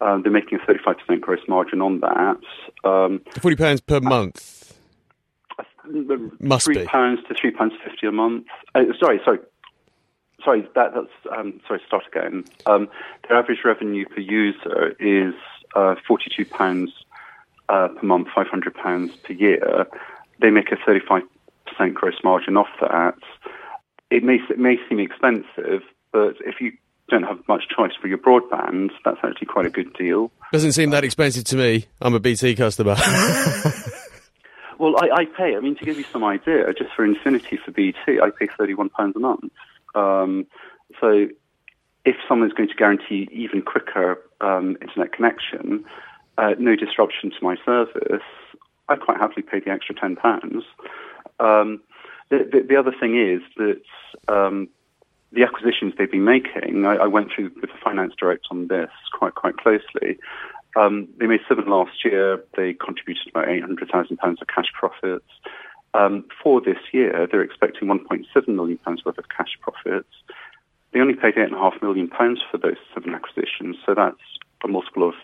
Um, 0.00 0.22
they're 0.22 0.32
making 0.32 0.58
a 0.60 0.64
thirty-five 0.64 0.98
percent 0.98 1.20
gross 1.20 1.40
margin 1.48 1.82
on 1.82 2.00
that. 2.00 2.38
Um, 2.84 3.20
Forty 3.40 3.56
pounds 3.56 3.80
per 3.80 4.00
month. 4.00 4.74
Must 6.40 6.64
three 6.64 6.78
be. 6.78 6.84
pounds 6.84 7.20
to 7.28 7.34
three 7.34 7.50
pounds 7.50 7.74
fifty 7.84 8.06
a 8.06 8.12
month. 8.12 8.46
Uh, 8.74 8.84
sorry, 8.98 9.20
sorry, 9.24 9.38
sorry. 10.44 10.68
That, 10.74 10.94
that's 10.94 11.36
um, 11.36 11.60
sorry. 11.66 11.80
Start 11.86 12.04
again. 12.06 12.44
Um, 12.66 12.88
their 13.28 13.36
average 13.36 13.60
revenue 13.64 14.06
per 14.06 14.20
user 14.20 14.94
is 15.00 15.34
uh, 15.74 15.96
forty-two 16.06 16.46
pounds 16.46 16.92
uh, 17.68 17.88
per 17.88 18.06
month, 18.06 18.28
five 18.34 18.46
hundred 18.46 18.74
pounds 18.74 19.16
per 19.16 19.32
year. 19.32 19.86
They 20.40 20.50
make 20.50 20.70
a 20.72 20.76
thirty-five 20.76 21.22
percent 21.66 21.94
gross 21.94 22.16
margin 22.24 22.56
off 22.56 22.68
that. 22.80 23.18
It 24.10 24.22
may 24.24 24.38
it 24.48 24.58
may 24.58 24.76
seem 24.88 24.98
expensive, 25.00 25.82
but 26.12 26.36
if 26.44 26.60
you 26.60 26.72
don't 27.10 27.24
have 27.24 27.46
much 27.48 27.64
choice 27.68 27.92
for 28.00 28.08
your 28.08 28.18
broadband, 28.18 28.90
that's 29.04 29.18
actually 29.22 29.46
quite 29.46 29.66
a 29.66 29.70
good 29.70 29.92
deal. 29.94 30.30
Doesn't 30.52 30.72
seem 30.72 30.90
that 30.90 31.04
expensive 31.04 31.44
to 31.44 31.56
me. 31.56 31.86
I'm 32.00 32.14
a 32.14 32.20
BT 32.20 32.54
customer. 32.54 32.96
Well, 34.80 34.94
I, 34.96 35.10
I 35.14 35.24
pay. 35.26 35.54
I 35.54 35.60
mean, 35.60 35.76
to 35.76 35.84
give 35.84 35.98
you 35.98 36.06
some 36.10 36.24
idea, 36.24 36.72
just 36.72 36.90
for 36.96 37.04
Infinity 37.04 37.58
for 37.62 37.70
BT, 37.70 38.18
I 38.18 38.30
pay 38.30 38.46
thirty-one 38.46 38.88
pounds 38.88 39.14
a 39.14 39.18
month. 39.18 39.52
Um, 39.94 40.46
so, 40.98 41.28
if 42.06 42.16
someone's 42.26 42.54
going 42.54 42.70
to 42.70 42.74
guarantee 42.74 43.28
even 43.30 43.60
quicker 43.60 44.18
um, 44.40 44.78
internet 44.80 45.12
connection, 45.12 45.84
uh, 46.38 46.54
no 46.58 46.76
disruption 46.76 47.30
to 47.30 47.36
my 47.42 47.56
service, 47.66 48.22
I'd 48.88 49.00
quite 49.00 49.18
happily 49.18 49.42
pay 49.42 49.60
the 49.60 49.70
extra 49.70 49.94
ten 49.94 50.16
pounds. 50.16 50.64
Um, 51.38 51.82
the, 52.30 52.48
the, 52.50 52.66
the 52.70 52.76
other 52.76 52.94
thing 52.98 53.20
is 53.20 53.42
that 53.58 53.82
um, 54.34 54.70
the 55.32 55.42
acquisitions 55.44 55.94
they've 55.96 56.10
been 56.10 56.24
making, 56.24 56.84
I, 56.84 56.96
I 56.96 57.06
went 57.06 57.30
through 57.32 57.52
with 57.60 57.70
the 57.70 57.78
finance 57.82 58.14
director 58.18 58.48
on 58.50 58.68
this 58.68 58.90
quite 59.12 59.34
quite 59.34 59.56
closely. 59.56 60.18
Um, 60.76 61.08
they 61.18 61.26
made 61.26 61.40
seven 61.48 61.66
last 61.66 62.04
year. 62.04 62.42
They 62.56 62.74
contributed 62.74 63.28
about 63.28 63.48
eight 63.48 63.62
hundred 63.62 63.90
thousand 63.90 64.18
pounds 64.18 64.40
of 64.40 64.48
cash 64.48 64.72
profits. 64.72 65.30
Um, 65.92 66.24
for 66.42 66.60
this 66.60 66.78
year, 66.92 67.26
they're 67.30 67.42
expecting 67.42 67.88
one 67.88 68.04
point 68.06 68.26
seven 68.32 68.56
million 68.56 68.78
pounds 68.78 69.04
worth 69.04 69.18
of 69.18 69.28
cash 69.28 69.58
profits. 69.60 70.08
They 70.92 71.00
only 71.00 71.14
paid 71.14 71.36
eight 71.36 71.46
and 71.46 71.54
a 71.54 71.58
half 71.58 71.80
million 71.82 72.08
pounds 72.08 72.40
for 72.50 72.58
those 72.58 72.76
seven 72.94 73.14
acquisitions, 73.14 73.76
so 73.86 73.94
that's 73.94 74.16
a 74.64 74.68
multiple 74.68 75.08
of 75.08 75.14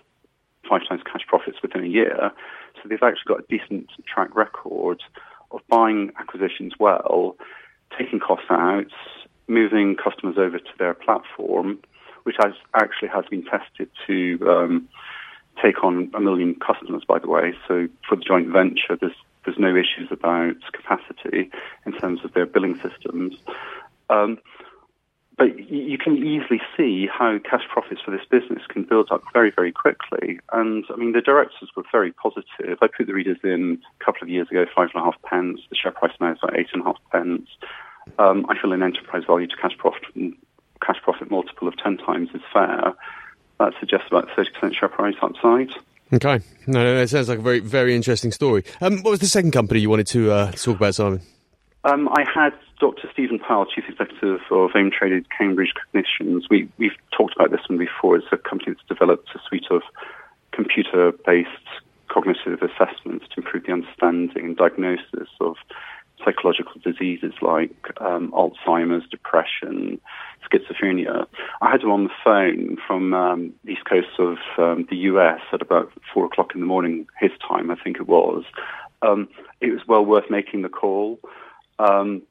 five 0.69 0.83
times 0.89 1.03
cash 1.05 1.27
profits 1.27 1.59
within 1.63 1.85
a 1.85 1.89
year. 1.89 2.33
So 2.75 2.89
they've 2.89 3.03
actually 3.03 3.29
got 3.29 3.41
a 3.41 3.47
decent 3.49 3.91
track 4.07 4.35
record 4.35 5.03
of 5.51 5.61
buying 5.69 6.13
acquisitions 6.19 6.75
well, 6.79 7.37
taking 7.97 8.21
costs 8.21 8.47
out, 8.51 8.87
moving 9.49 9.97
customers 9.97 10.37
over 10.39 10.59
to 10.59 10.73
their 10.79 10.95
platform, 10.95 11.79
which 12.25 12.37
has 12.43 12.53
actually 12.75 13.09
has 13.09 13.25
been 13.31 13.45
tested 13.45 13.89
to 14.07 14.39
um, 14.49 14.89
take 15.63 15.83
on 15.85 16.11
a 16.15 16.21
million 16.21 16.55
customers, 16.55 17.03
by 17.07 17.19
the 17.19 17.29
way. 17.29 17.55
So 17.69 17.89
for 18.09 18.17
the 18.17 18.23
joint 18.23 18.49
venture, 18.49 18.97
there's 19.01 19.17
there's 19.45 19.59
no 19.59 19.77
issues 19.77 20.11
about 20.11 20.57
capacity 20.73 21.51
in 21.87 21.93
terms 21.93 22.21
of 22.25 22.33
their 22.35 22.47
billing 22.47 22.75
systems. 22.81 23.37
Um, 24.11 24.39
but 25.39 25.71
you 25.71 25.99
can 25.99 26.17
easily 26.17 26.61
see 26.77 27.07
how 27.07 27.39
cash 27.39 27.63
profits 27.71 28.01
for 28.01 28.11
this 28.11 28.25
business 28.31 28.63
can 28.69 28.85
build 28.85 29.09
up 29.13 29.23
very, 29.35 29.51
very 29.51 29.71
quickly. 29.71 30.41
And 30.53 30.85
I 30.93 30.97
mean, 30.97 31.13
the 31.13 31.21
directors 31.21 31.69
were 31.77 31.85
very 31.93 32.11
positive. 32.13 32.79
I 32.81 32.87
put 32.87 33.07
the 33.07 33.13
readers 33.13 33.37
in 33.45 33.79
a 34.01 34.05
couple 34.05 34.23
of 34.23 34.31
years 34.31 34.49
ago, 34.51 34.65
five 34.75 34.89
and 34.95 35.03
a 35.03 35.05
half 35.05 35.21
pence. 35.23 35.61
The 35.69 35.77
share 35.77 35.93
price 35.93 36.13
now 36.21 36.33
is 36.33 36.39
about 36.43 36.59
eight 36.59 36.69
and 36.73 36.83
a 36.83 36.87
half 36.87 36.97
pence. 37.13 37.49
Um, 38.19 38.47
I 38.49 38.61
feel 38.61 38.73
an 38.73 38.83
enterprise 38.83 39.25
value 39.27 39.47
to 39.47 39.57
cash 39.57 39.77
profit, 39.79 40.03
cash 40.85 40.97
profit 41.03 41.31
multiple 41.31 41.69
of 41.69 41.77
ten 41.77 41.97
times 41.97 42.31
is 42.35 42.43
fair. 42.53 42.95
That 43.59 43.73
suggests 43.81 44.07
about 44.09 44.29
thirty 44.35 44.51
percent 44.53 44.75
share 44.75 44.89
price 44.89 45.17
upside. 45.23 45.71
okay. 46.13 46.41
No, 46.67 46.83
no, 46.83 46.99
that 46.99 47.09
sounds 47.09 47.29
like 47.29 47.39
a 47.39 47.43
very, 47.43 47.61
very 47.61 47.95
interesting 47.95 48.33
story. 48.33 48.65
Um, 48.81 49.03
what 49.03 49.11
was 49.11 49.21
the 49.21 49.27
second 49.27 49.53
company 49.53 49.81
you 49.81 49.91
wanted 49.91 50.07
to 50.09 50.31
uh, 50.31 50.53
talk 50.53 50.77
about, 50.77 50.95
Simon? 50.95 51.21
Um, 51.85 52.09
I 52.09 52.25
had 52.29 52.53
Dr. 52.81 53.09
Stephen 53.13 53.39
Powell, 53.39 53.65
Chief 53.65 53.85
Executive 53.89 54.41
of 54.51 54.71
AIM 54.75 54.91
Traded 54.91 55.27
Cambridge 55.31 55.73
Cognitions. 55.75 56.47
We, 56.51 56.69
we've 56.79 56.97
talked 57.17 57.35
about 57.37 57.53
this 57.53 57.61
one 57.69 57.79
before. 57.79 58.17
It's 58.17 58.27
a 58.33 58.37
company 58.37 58.73
that's 58.73 58.87
developed 58.89 59.29
a 59.35 59.39
suite 59.49 59.67
of 59.71 59.83
computer-based 60.53 61.49
cognitive 62.09 62.61
assessments 62.63 63.27
to 63.29 63.37
improve 63.37 63.67
the 63.67 63.73
understanding 63.73 64.45
and 64.45 64.57
diagnosis 64.57 65.29
of 65.41 65.57
psychological 66.25 66.81
diseases 66.83 67.33
like 67.43 67.75
um, 68.01 68.33
Alzheimer's, 68.33 69.09
depression, 69.09 70.01
schizophrenia. 70.51 71.27
I 71.61 71.71
had 71.71 71.83
him 71.83 71.91
on 71.91 72.05
the 72.05 72.11
phone 72.25 72.79
from 72.87 73.15
um, 73.15 73.53
the 73.65 73.73
east 73.73 73.85
coast 73.85 74.19
of 74.19 74.39
um, 74.59 74.87
the 74.91 74.97
US 74.97 75.41
at 75.53 75.63
about 75.63 75.93
four 76.13 76.27
o'clock 76.27 76.55
in 76.55 76.61
the 76.61 76.67
morning, 76.67 77.07
his 77.21 77.33
time, 77.47 77.71
I 77.71 77.77
think 77.77 77.97
it 77.97 78.09
was. 78.09 78.45
Um, 79.03 79.29
it 79.61 79.71
was 79.73 79.81
well 79.87 80.05
worth 80.05 80.31
making 80.31 80.63
the 80.63 80.69
call. 80.69 81.19
Um, 81.79 82.23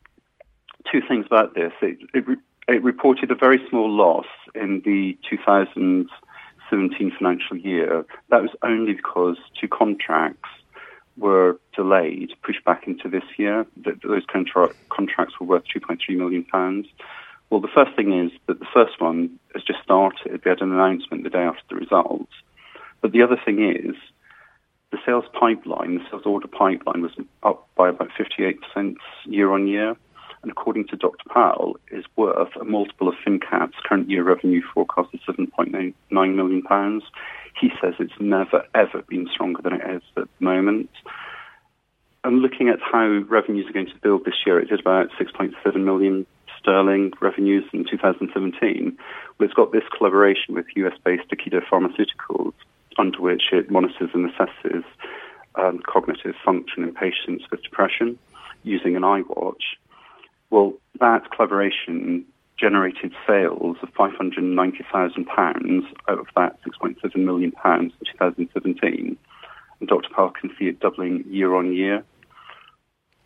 two 0.91 1.02
things 1.08 1.26
about 1.26 1.56
this. 1.56 1.71
It, 1.82 2.00
it, 2.13 2.26
it 2.67 2.84
reported 2.84 3.32
a 3.32 3.36
very 3.36 3.60
small 3.69 3.89
loss 3.89 4.26
in 4.54 4.82
the 4.84 5.17
2017 5.30 7.12
financial 7.17 7.58
year. 7.58 8.06
That 8.30 8.41
was 8.41 8.52
only 8.63 8.93
because 8.93 9.38
two 9.60 9.67
contracts 9.67 10.50
were 11.17 11.58
delayed, 11.75 12.32
pushed 12.43 12.63
back 12.65 12.88
into 12.88 13.10
this 13.10 13.23
year. 13.38 13.65
Th- 13.84 13.97
those 14.04 14.25
contra- 14.32 14.73
contracts 14.89 15.39
were 15.39 15.47
worth 15.47 15.63
2.3 15.73 15.99
million 16.17 16.43
pounds. 16.43 16.88
Well, 17.49 17.62
the 17.62 17.69
first 17.73 17.95
thing 17.95 18.12
is 18.13 18.32
that 18.47 18.60
the 18.60 18.67
first 18.73 18.99
one 18.99 19.39
has 19.54 19.63
just 19.63 19.82
started. 19.84 20.41
We 20.43 20.49
had 20.49 20.62
an 20.62 20.71
announcement 20.71 21.23
the 21.23 21.30
day 21.30 21.43
after 21.43 21.62
the 21.69 21.75
results. 21.75 22.34
But 23.01 23.12
the 23.12 23.21
other 23.21 23.39
thing 23.43 23.63
is 23.69 23.95
the 24.91 24.97
sales 25.06 25.25
pipeline, 25.39 25.95
the 25.95 26.04
sales 26.10 26.25
order 26.25 26.47
pipeline 26.47 27.01
was 27.01 27.12
up 27.43 27.67
by 27.75 27.89
about 27.89 28.10
58% 28.19 28.95
year 29.25 29.51
on 29.51 29.67
year. 29.67 29.95
And 30.41 30.51
according 30.51 30.88
to 30.88 30.95
Dr. 30.95 31.28
Powell, 31.30 31.78
is 31.91 32.06
worth 32.15 32.56
a 32.60 32.63
multiple 32.63 33.08
of 33.08 33.15
finnCap's 33.25 33.78
current 33.84 34.10
year 34.10 34.23
revenue 34.23 34.62
forecast 34.73 35.10
of 35.13 35.36
7.9 35.36 35.93
million 36.12 36.62
pounds. 36.62 37.04
He 37.59 37.71
says 37.81 37.93
it's 37.99 38.13
never 38.19 38.63
ever 38.73 39.01
been 39.07 39.27
stronger 39.31 39.61
than 39.61 39.73
it 39.73 39.95
is 39.95 40.03
at 40.17 40.27
the 40.39 40.43
moment. 40.43 40.89
And 42.23 42.41
looking 42.41 42.69
at 42.69 42.79
how 42.81 43.23
revenues 43.29 43.69
are 43.69 43.73
going 43.73 43.87
to 43.87 43.99
build 44.01 44.25
this 44.25 44.45
year, 44.45 44.59
it 44.59 44.69
did 44.69 44.79
about 44.79 45.09
6.7 45.19 45.75
million 45.83 46.25
sterling 46.59 47.13
revenues 47.21 47.63
in 47.71 47.85
2017. 47.85 48.97
Well, 49.37 49.45
it's 49.45 49.53
got 49.53 49.71
this 49.71 49.83
collaboration 49.95 50.55
with 50.55 50.65
US-based 50.75 51.29
Takeda 51.29 51.61
Pharmaceuticals, 51.71 52.53
under 52.97 53.21
which 53.21 53.43
it 53.51 53.69
monitors 53.69 54.09
and 54.13 54.31
assesses 54.31 54.83
um, 55.53 55.81
cognitive 55.85 56.33
function 56.43 56.83
in 56.83 56.93
patients 56.93 57.45
with 57.51 57.61
depression 57.61 58.17
using 58.63 58.95
an 58.95 59.03
iWatch. 59.03 59.61
Well, 60.49 60.73
that 60.99 61.29
collaboration 61.31 62.25
generated 62.57 63.13
sales 63.27 63.77
of 63.81 63.93
£590,000 63.93 65.83
out 66.07 66.19
of 66.19 66.27
that 66.35 66.57
£6.7 66.63 67.15
million 67.17 67.51
in 67.65 67.91
2017. 68.13 69.17
And 69.79 69.89
Dr. 69.89 70.09
Can 70.39 70.51
see 70.57 70.65
it 70.65 70.79
doubling 70.79 71.25
year 71.29 71.55
on 71.55 71.73
year. 71.73 72.03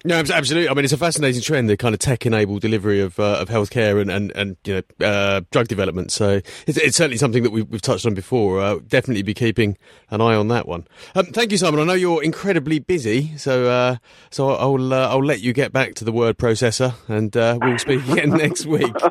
No, 0.05 0.15
abs- 0.19 0.31
absolutely. 0.31 0.69
I 0.69 0.73
mean, 0.73 0.85
it's 0.85 0.93
a 0.93 0.97
fascinating 0.97 1.41
trend, 1.41 1.69
the 1.69 1.75
kind 1.75 1.93
of 1.93 1.99
tech-enabled 1.99 2.61
delivery 2.61 3.01
of 3.01 3.19
uh, 3.19 3.37
of 3.39 3.49
healthcare 3.49 3.99
and, 4.01 4.09
and, 4.09 4.31
and 4.31 4.57
you 4.63 4.81
know 4.99 5.05
uh, 5.05 5.41
drug 5.51 5.67
development. 5.67 6.11
So 6.11 6.39
it's, 6.67 6.77
it's 6.77 6.95
certainly 6.97 7.17
something 7.17 7.43
that 7.43 7.51
we've, 7.51 7.67
we've 7.67 7.81
touched 7.81 8.05
on 8.05 8.13
before. 8.13 8.61
Uh, 8.61 8.79
definitely 8.87 9.23
be 9.23 9.33
keeping 9.33 9.77
an 10.09 10.21
eye 10.21 10.35
on 10.35 10.47
that 10.49 10.67
one. 10.67 10.87
Um, 11.15 11.25
thank 11.27 11.51
you, 11.51 11.57
Simon. 11.57 11.79
I 11.81 11.83
know 11.83 11.93
you're 11.93 12.23
incredibly 12.23 12.79
busy, 12.79 13.35
so 13.37 13.69
uh, 13.69 13.97
so 14.31 14.51
I'll 14.51 14.93
uh, 14.93 15.09
I'll 15.09 15.23
let 15.23 15.41
you 15.41 15.51
get 15.53 15.73
back 15.73 15.95
to 15.95 16.05
the 16.05 16.11
word 16.13 16.37
processor, 16.37 16.93
and 17.09 17.35
uh, 17.35 17.57
we'll 17.61 17.77
speak 17.77 18.07
again 18.07 18.29
next 18.37 18.65
week. 18.65 18.93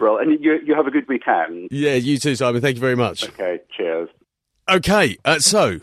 Well, 0.00 0.16
and 0.16 0.42
you, 0.42 0.58
you 0.64 0.74
have 0.74 0.86
a 0.86 0.90
good 0.90 1.06
weekend. 1.08 1.68
Yeah, 1.70 1.92
you 1.94 2.16
too, 2.16 2.34
Simon. 2.34 2.62
Thank 2.62 2.76
you 2.76 2.80
very 2.80 2.96
much. 2.96 3.22
Okay, 3.28 3.60
cheers. 3.76 4.08
Okay, 4.66 5.18
uh, 5.26 5.38
so 5.40 5.80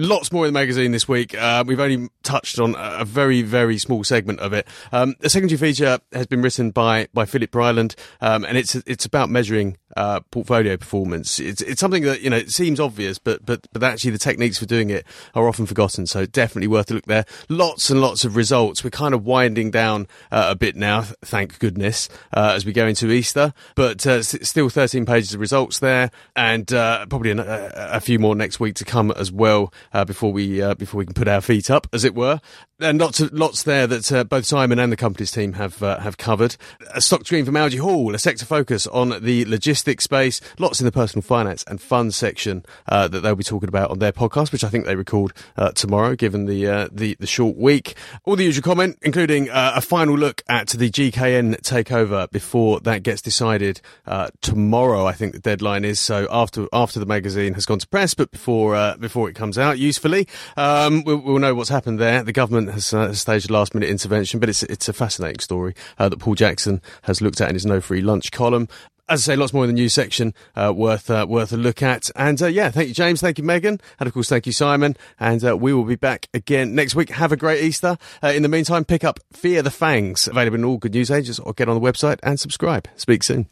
lots 0.00 0.32
more 0.32 0.46
in 0.46 0.52
the 0.52 0.58
magazine 0.58 0.92
this 0.92 1.06
week. 1.06 1.34
Uh, 1.34 1.64
we've 1.66 1.80
only 1.80 2.08
touched 2.22 2.58
on 2.58 2.74
a 2.78 3.04
very, 3.04 3.42
very 3.42 3.78
small 3.78 4.02
segment 4.02 4.40
of 4.40 4.52
it. 4.52 4.66
Um, 4.92 5.14
the 5.20 5.30
secondary 5.30 5.58
feature 5.58 5.98
has 6.12 6.26
been 6.26 6.42
written 6.42 6.70
by 6.70 7.08
by 7.12 7.26
Philip 7.26 7.50
Bryland, 7.50 7.94
um, 8.20 8.44
and 8.44 8.56
it's 8.56 8.74
it's 8.74 9.04
about 9.04 9.30
measuring 9.30 9.76
uh, 9.96 10.20
portfolio 10.30 10.76
performance. 10.76 11.38
It's 11.40 11.60
it's 11.62 11.80
something 11.80 12.02
that 12.04 12.20
you 12.20 12.30
know 12.30 12.36
it 12.36 12.50
seems 12.50 12.80
obvious, 12.80 13.18
but 13.18 13.44
but 13.44 13.66
but 13.72 13.82
actually 13.82 14.12
the 14.12 14.18
techniques 14.18 14.58
for 14.58 14.66
doing 14.66 14.90
it 14.90 15.04
are 15.34 15.48
often 15.48 15.66
forgotten. 15.66 16.06
So 16.06 16.26
definitely 16.26 16.68
worth 16.68 16.90
a 16.90 16.94
look 16.94 17.06
there. 17.06 17.24
Lots 17.48 17.90
and 17.90 18.00
lots 18.00 18.24
of 18.24 18.36
results. 18.36 18.84
We're 18.84 18.90
kind 18.90 19.14
of 19.14 19.24
winding 19.24 19.70
down 19.70 20.06
uh, 20.30 20.48
a 20.50 20.54
bit 20.54 20.76
now, 20.76 21.02
thank 21.22 21.58
goodness, 21.58 22.08
uh, 22.34 22.52
as 22.54 22.64
we 22.64 22.72
go 22.72 22.86
into 22.86 23.10
Easter. 23.10 23.52
But 23.74 24.06
uh, 24.06 24.12
s- 24.18 24.36
still 24.48 24.68
13 24.68 25.06
pages 25.06 25.34
of 25.34 25.40
results 25.40 25.78
there, 25.78 26.10
and 26.36 26.72
uh, 26.72 27.06
probably 27.06 27.30
an, 27.32 27.40
a, 27.40 27.70
a 27.74 28.00
few 28.00 28.18
more 28.18 28.34
next 28.34 28.60
week 28.60 28.74
to 28.76 28.84
come 28.84 29.10
as 29.12 29.32
well 29.32 29.72
uh, 29.92 30.04
before 30.04 30.32
we 30.32 30.60
before 30.74 30.98
we 30.98 31.04
can 31.04 31.14
put 31.14 31.28
our 31.28 31.40
feet 31.40 31.70
up, 31.70 31.86
as 31.92 32.04
it 32.04 32.14
were. 32.14 32.40
And 32.82 32.98
lots 32.98 33.20
of 33.20 33.32
lots 33.32 33.62
there 33.64 33.86
that 33.86 34.10
uh, 34.10 34.24
both 34.24 34.46
Simon 34.46 34.78
and 34.78 34.90
the 34.90 34.96
company's 34.96 35.30
team 35.30 35.52
have 35.54 35.82
uh, 35.82 35.98
have 36.00 36.16
covered. 36.16 36.56
A 36.94 37.02
stock 37.02 37.26
screen 37.26 37.44
from 37.44 37.56
Algy 37.56 37.76
Hall, 37.76 38.14
a 38.14 38.18
sector 38.18 38.46
focus 38.46 38.86
on 38.86 39.22
the 39.22 39.44
logistics 39.44 40.04
space. 40.04 40.40
Lots 40.58 40.80
in 40.80 40.86
the 40.86 40.92
personal 40.92 41.22
finance 41.22 41.62
and 41.66 41.80
funds 41.80 42.16
section 42.16 42.64
uh, 42.88 43.06
that 43.08 43.20
they'll 43.20 43.34
be 43.34 43.44
talking 43.44 43.68
about 43.68 43.90
on 43.90 43.98
their 43.98 44.12
podcast, 44.12 44.50
which 44.50 44.64
I 44.64 44.70
think 44.70 44.86
they 44.86 44.96
record 44.96 45.32
uh, 45.58 45.72
tomorrow, 45.72 46.16
given 46.16 46.46
the, 46.46 46.66
uh, 46.66 46.88
the 46.90 47.16
the 47.20 47.26
short 47.26 47.56
week. 47.56 47.96
All 48.24 48.34
the 48.34 48.44
usual 48.44 48.62
comment, 48.62 48.98
including 49.02 49.50
uh, 49.50 49.72
a 49.76 49.82
final 49.82 50.16
look 50.16 50.42
at 50.48 50.68
the 50.68 50.90
GKN 50.90 51.60
takeover 51.60 52.30
before 52.30 52.80
that 52.80 53.02
gets 53.02 53.20
decided 53.20 53.82
uh, 54.06 54.30
tomorrow. 54.40 55.04
I 55.04 55.12
think 55.12 55.34
the 55.34 55.40
deadline 55.40 55.84
is 55.84 56.00
so 56.00 56.26
after 56.30 56.66
after 56.72 56.98
the 56.98 57.06
magazine 57.06 57.52
has 57.54 57.66
gone 57.66 57.78
to 57.80 57.88
press, 57.88 58.14
but 58.14 58.30
before 58.30 58.74
uh, 58.74 58.96
before 58.96 59.28
it 59.28 59.34
comes 59.34 59.58
out. 59.58 59.78
Usefully, 59.78 60.26
um, 60.56 61.04
we'll, 61.04 61.18
we'll 61.18 61.38
know 61.38 61.54
what's 61.54 61.68
happened 61.68 61.98
there. 61.98 62.22
The 62.22 62.32
government 62.32 62.69
has 62.70 62.92
uh, 62.92 63.12
staged 63.12 63.50
a 63.50 63.52
last 63.52 63.74
minute 63.74 63.90
intervention, 63.90 64.40
but 64.40 64.48
it's 64.48 64.62
it's 64.64 64.88
a 64.88 64.92
fascinating 64.92 65.40
story 65.40 65.74
uh, 65.98 66.08
that 66.08 66.18
Paul 66.18 66.34
Jackson 66.34 66.80
has 67.02 67.20
looked 67.20 67.40
at 67.40 67.48
in 67.48 67.54
his 67.54 67.66
No 67.66 67.80
Free 67.80 68.00
Lunch 68.00 68.30
column. 68.32 68.68
As 69.08 69.28
I 69.28 69.32
say, 69.32 69.36
lots 69.36 69.52
more 69.52 69.64
in 69.64 69.68
the 69.68 69.74
news 69.74 69.92
section 69.92 70.34
uh, 70.54 70.72
worth 70.74 71.10
uh, 71.10 71.26
worth 71.28 71.52
a 71.52 71.56
look 71.56 71.82
at. 71.82 72.10
And 72.14 72.40
uh, 72.40 72.46
yeah, 72.46 72.70
thank 72.70 72.88
you, 72.88 72.94
James. 72.94 73.20
Thank 73.20 73.38
you, 73.38 73.44
Megan. 73.44 73.80
And 73.98 74.06
of 74.06 74.14
course, 74.14 74.28
thank 74.28 74.46
you, 74.46 74.52
Simon. 74.52 74.96
And 75.18 75.42
we 75.60 75.72
will 75.72 75.84
be 75.84 75.96
back 75.96 76.28
again 76.32 76.74
next 76.76 76.94
week. 76.94 77.10
Have 77.10 77.32
a 77.32 77.36
great 77.36 77.62
Easter. 77.62 77.98
In 78.22 78.42
the 78.42 78.48
meantime, 78.48 78.84
pick 78.84 79.02
up 79.02 79.18
Fear 79.32 79.62
the 79.62 79.70
Fangs, 79.70 80.28
available 80.28 80.58
in 80.58 80.64
all 80.64 80.78
good 80.78 80.94
news 80.94 81.10
agents, 81.10 81.40
or 81.40 81.52
get 81.52 81.68
on 81.68 81.80
the 81.80 81.86
website 81.86 82.20
and 82.22 82.38
subscribe. 82.38 82.86
Speak 82.96 83.24
soon. 83.24 83.48